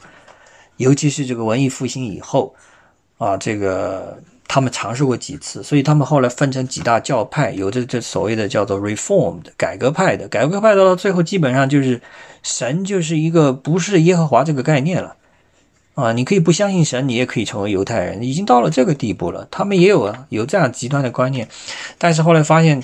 [0.77, 2.55] 尤其是这个文艺复兴以后
[3.19, 4.21] 啊，这个
[4.55, 12.03] 他们尝试过几次，所以他们后来分成几大教派，有这这所谓的叫做 Reformed 改革派的，改革派到了最后基本上就是
[12.43, 15.17] 神就是一个不是耶和华这个概念了。
[15.95, 19.49] 啊，你可以不相信神，你也可以成为犹太人，已经到了这个地步了。
[19.51, 21.49] 他们也有啊，有这样极端的观念，
[21.97, 22.83] 但是后来发现，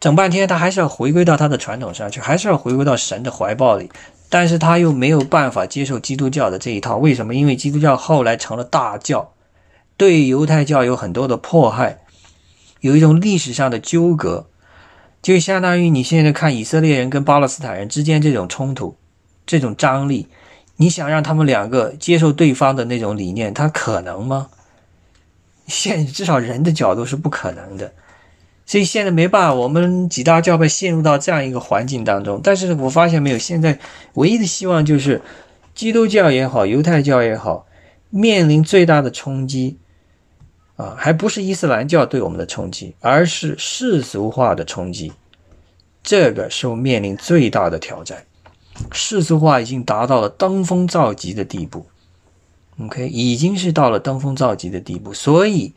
[0.00, 3.88] 整半天他还是要回归到他的传统上去，还是要回归到神的怀抱里。
[4.28, 7.32] 但是他又没有办法接受基督教的这一套，为什么？
[7.32, 9.30] 因为基督教后来成了大教，
[9.96, 11.98] 对犹太教有很多的迫害，
[12.80, 14.46] 有一种历史上的纠葛，
[15.22, 18.96] 就相当于你现在看以色列人跟巴勒斯坦人之间这种冲突，
[19.46, 20.28] 这种张力。
[20.76, 24.48] 你想让他们两个接受对方的那种理念，他可能吗？
[25.66, 27.92] 现至少人的角度是不可能的，
[28.66, 32.40] 所以现在没办法，我们几大教派陷入到这样一个环境当中。
[32.44, 33.78] 但是我发现没有，现在
[34.14, 35.22] 唯一的希望就是
[35.74, 37.66] 基督教也好，犹太教也好，
[38.10, 39.78] 面临最大的冲击
[40.76, 45.12] 啊，还不是伊斯兰教对我们的冲击，而是世俗化的冲击，
[46.02, 48.24] 这个是我面临最大的挑战。
[48.92, 51.86] 世俗化已经达到了登峰造极的地步
[52.78, 55.14] ，OK，已经是到了登峰造极的地步。
[55.14, 55.72] 所以，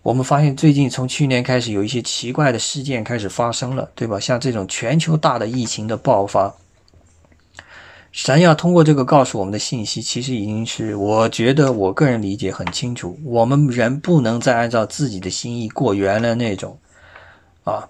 [0.00, 4.20] 我们发现最近从去年开始，有一些奇怪的事件开始发生了，对吧？
[4.20, 6.54] 像这种全球大的疫情的爆发，
[8.14, 16.78] 神要通过这个告诉我们的信息，其实已经是我觉得我个人理解很清楚：我们人不能再按照自己的心意过原来那种
[17.64, 17.88] 啊，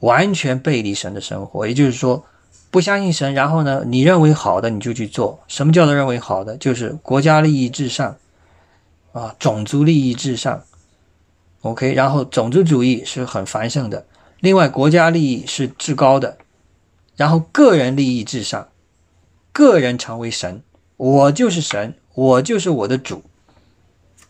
[0.00, 1.64] 完全背离神的生活。
[1.66, 2.26] 也就是说。
[2.68, 3.84] 不相信神，然后呢？
[3.86, 5.38] 你认为好的你就去做。
[5.48, 6.54] 什么叫做认为好的？
[6.58, 8.14] 就是国家利益至上，
[9.12, 10.62] 啊，种族利益至上。
[11.62, 14.04] OK，然后种族主义是很繁盛的。
[14.40, 16.36] 另外，国家利益是至高的，
[17.16, 18.68] 然后个人利益至上，
[19.56, 20.62] 个人成为神，
[20.98, 23.22] 我就是神，我就是我的主。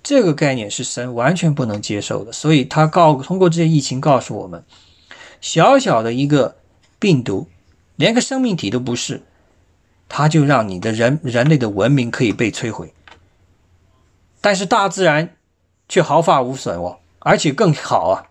[0.05, 4.62] 这个概念是神完全不能接受的，所以他告通过这些疫情告诉我们，
[5.41, 6.59] 小小的一个
[7.01, 7.49] 病毒。
[7.97, 9.22] 连个生命体都不是，
[10.09, 12.93] 他就让你的人人类的文明可以被摧毁，
[14.41, 15.35] 但是大自然
[15.89, 18.31] 却毫发无损哦，而且更好啊！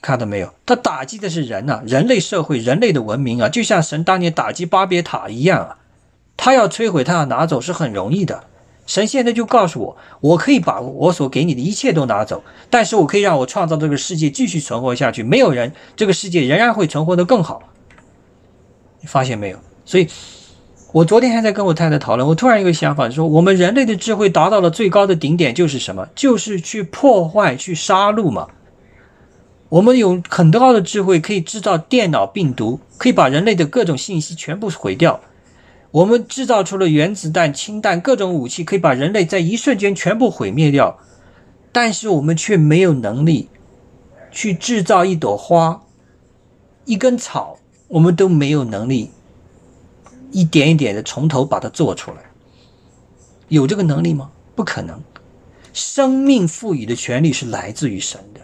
[0.00, 0.54] 看到没有？
[0.64, 5.78] 他打击的是人呐，人类社会、人类的文明啊，就像神当年打击巴别塔一样啊！
[6.36, 8.44] 他要摧毁，他要拿走是很容易的。
[8.86, 17.62] 神现在就告诉我，我可以把我所给你的一切都拿走，但是我可以让我创造这个世界继续存活下去，没有人，这个世界仍然会存活得更好。
[19.00, 19.58] 你发现没有？
[19.84, 20.06] 所以，
[20.92, 22.28] 我昨天还在跟我太太讨论。
[22.28, 26.08] 我突然一个想法，说我们人类的智慧达到了最高的顶点，就是什么？
[26.14, 28.46] 就是去破坏、去杀戮嘛。
[29.68, 35.20] 我们有很高的智慧，可以制造电脑病毒，可以把人类的各种信息全部毁掉。
[35.96, 40.98] 我们制造出了原子弹、氢弹，各种武器可以把人类在一瞬间全部毁灭掉。
[41.72, 43.48] 但是我们却没有能力
[44.30, 45.82] 去制造一朵花、
[46.84, 47.58] 一根草。
[47.88, 49.10] 我们都没有能力
[50.32, 52.18] 一点一点的从头把它做出来，
[53.48, 54.30] 有这个能力吗？
[54.54, 55.00] 不可能。
[55.72, 58.40] 生命赋予的权利是来自于神的，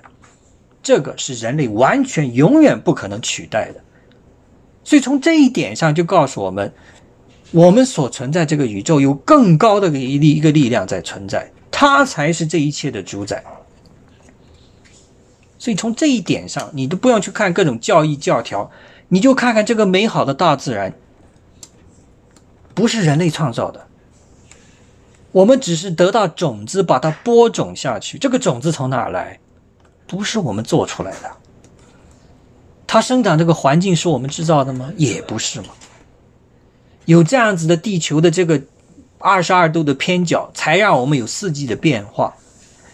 [0.83, 3.83] 这个是人类完全永远不可能取代的。
[4.85, 6.73] 所以从这一点上就告诉我们，
[7.53, 13.45] 我们所存在这个宇宙有更高的一力一个力量在存在，它才是这一切的主宰。
[15.59, 18.71] 所以从这一点上，你都不用去看各种教义教条。
[19.09, 20.95] 你就看看这个美好的大自然，
[22.75, 23.87] 不是人类创造的，
[25.33, 28.17] 我们只是得到种子，把它播种下去。
[28.17, 29.39] 这个种子从哪来？
[30.07, 31.31] 不是我们做出来的。
[32.87, 34.91] 它生长这个环境是我们制造的吗？
[34.97, 35.69] 也不是嘛。
[37.05, 38.63] 有这样子的地球的这个
[39.19, 42.35] 二十二度的偏角，才让我们有四季的变化，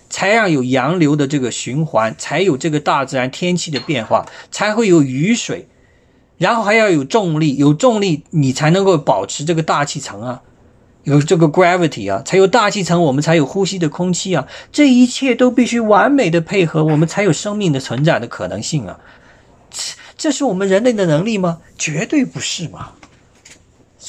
[0.09, 5.67] 才让有洋流的这个循环，才有这个大自然天气的变化，才会有雨水。
[6.39, 10.41] 然后还要有重力，有重力你才能够保持这个大气层啊，
[11.03, 19.01] 有这个 gravity 啊，才有大气层，我们才有呼吸的空气啊，这一切都必须完美的配合，我们才有生命的存在的可能性啊。
[19.71, 21.59] 这这是我们人类的能力吗？
[21.77, 22.93] 绝对不是嘛。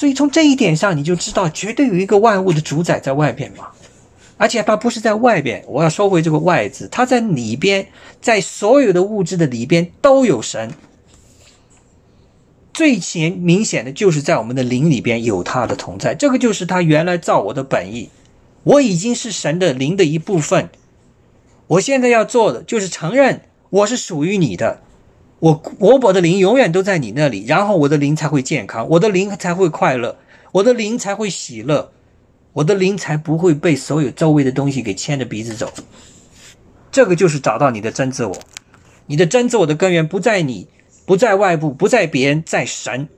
[0.00, 3.66] 所以从这一点上，你就知道绝对有一个万物的主宰在外边嘛，
[4.38, 7.86] 而且它不是在外边，我要收回这个“外”字，它在里边，
[8.18, 10.72] 在所有的物质的里边都有神。
[12.72, 18.08] 最显明显的就是在我们的灵里边有他的同在，这个就是他原来造我的本意。
[18.62, 20.70] 我已经是神的灵的一部分，
[21.66, 24.80] 我现在要做的就是承认我是属于你的，
[25.40, 30.16] 我我我的灵永远都在你那里，然后我的灵才会健康，我的灵才会快乐，
[30.52, 31.90] 我的灵才会喜乐，
[32.52, 35.72] 我的灵才不会被所有周围的东西给牵着鼻子走。
[36.92, 38.36] 这个就是找到你的真自我，
[39.06, 40.68] 你的真自我的根源不在你，
[41.06, 43.08] 不在外部，不在别人，在神。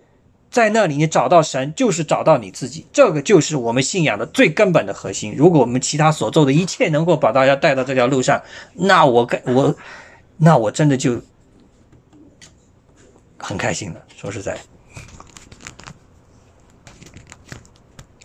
[0.50, 2.84] 在那里，你找到神，就是找到你自己。
[2.92, 5.34] 这个就是我们信仰的最根本的核心。
[5.34, 8.42] 如果我们其他所做的一切能够把大家带到这条路上，
[8.74, 9.74] 那我该我，
[10.36, 11.22] 那我真的就
[13.42, 14.00] 很开心的。
[14.16, 14.58] 说实在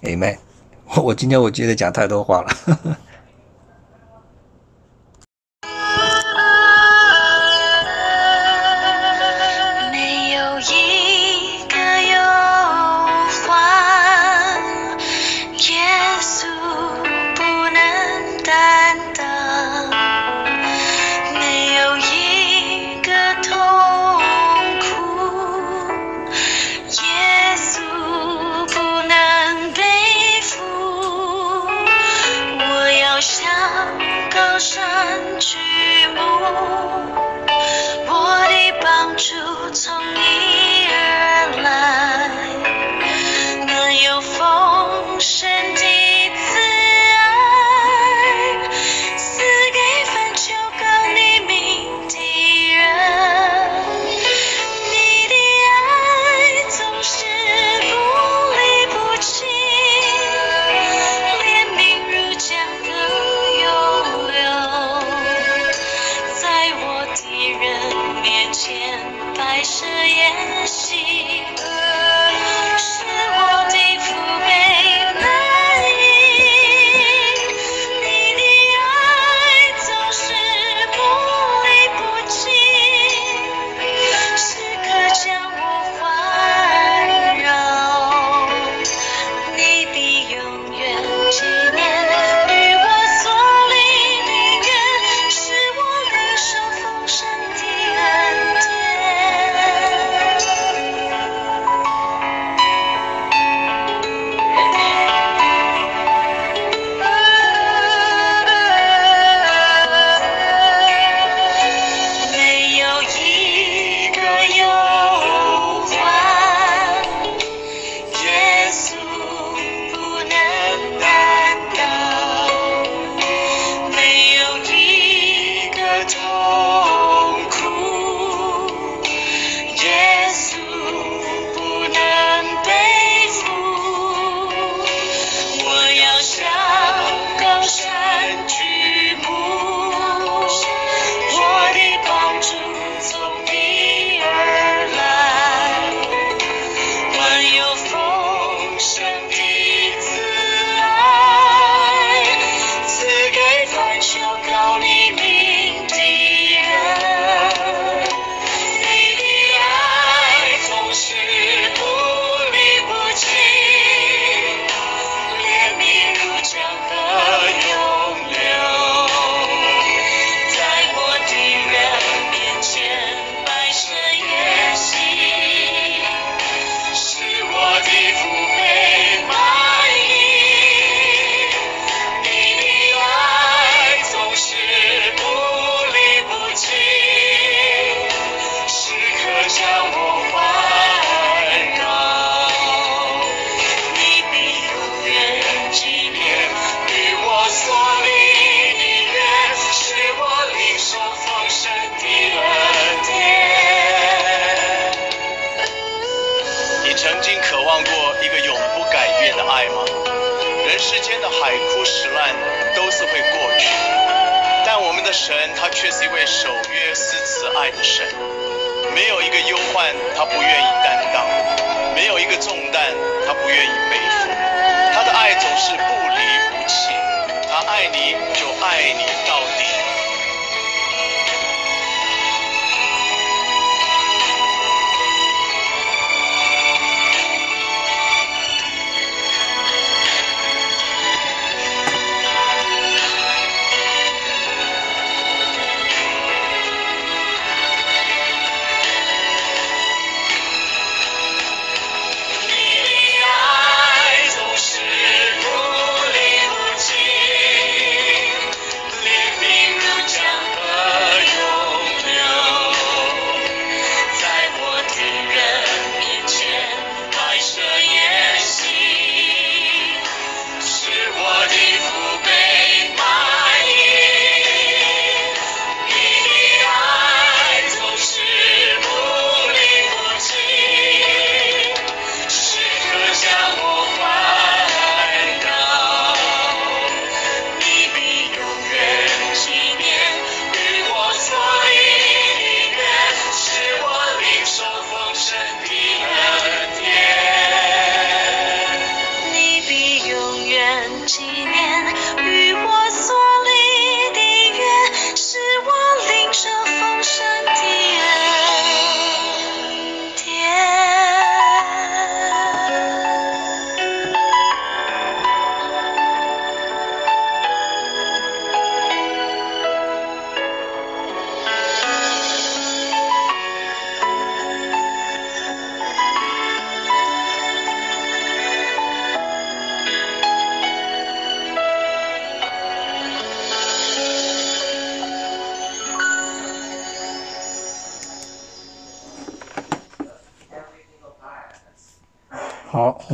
[0.04, 0.38] ，Amen。
[0.86, 2.98] 我我今天我觉得讲太多话了。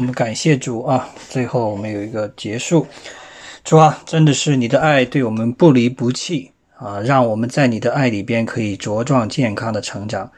[0.03, 1.09] 我们感谢主啊！
[1.29, 2.85] 最后我们有一个结束，
[3.63, 10.29] 主啊，真的是你的爱对我们不离不弃啊，让我们在你的爱里边可以茁壮健康的成长。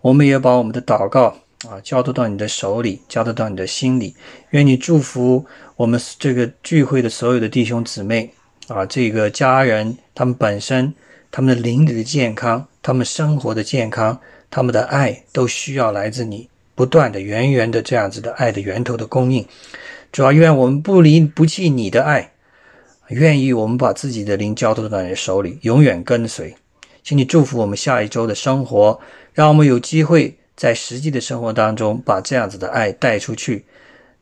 [0.00, 1.26] 我们也把我们的祷告
[1.68, 4.16] 啊交托到你的手里，交托到你的心里。
[4.50, 5.46] 愿你祝福
[5.76, 8.28] 我们这个聚会的所有的弟兄姊妹
[8.66, 10.92] 啊，这个家人他们本身
[11.30, 14.18] 他们的灵里的健康，他们生活的健康，
[14.50, 16.48] 他们的爱都需要来自你。
[16.74, 19.46] 不断的、源源的这样子的爱的源头的供应，
[20.10, 22.32] 主要愿我们不离不弃你的爱，
[23.08, 26.54] 愿意我们把自己的灵交托到你的手里，永远跟随。
[27.02, 28.98] 请你祝福我们下一周的生活，
[29.32, 33.64] 让我们有机会在实际的生活当中把这样子的爱带出去，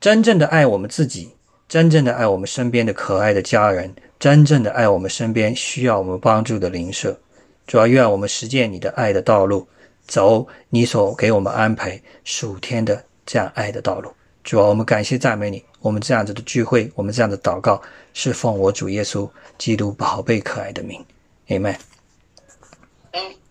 [0.00, 1.28] 真正的爱我们自己，
[1.68, 7.18] 真正的爱我们身边的可爱的家人，真正的爱我们身边需要我们帮助的邻舍。
[7.66, 9.68] 主要愿我们实践你的爱的道路。
[10.10, 15.64] 走你所给我们安排数天的这样爱的道路，主啊，我们感谢赞美你。
[15.78, 17.80] 我们这样子的聚会，我们这样的祷告，
[18.12, 21.02] 是奉我主耶稣基督宝贝可爱的名
[21.46, 21.89] ，Amen。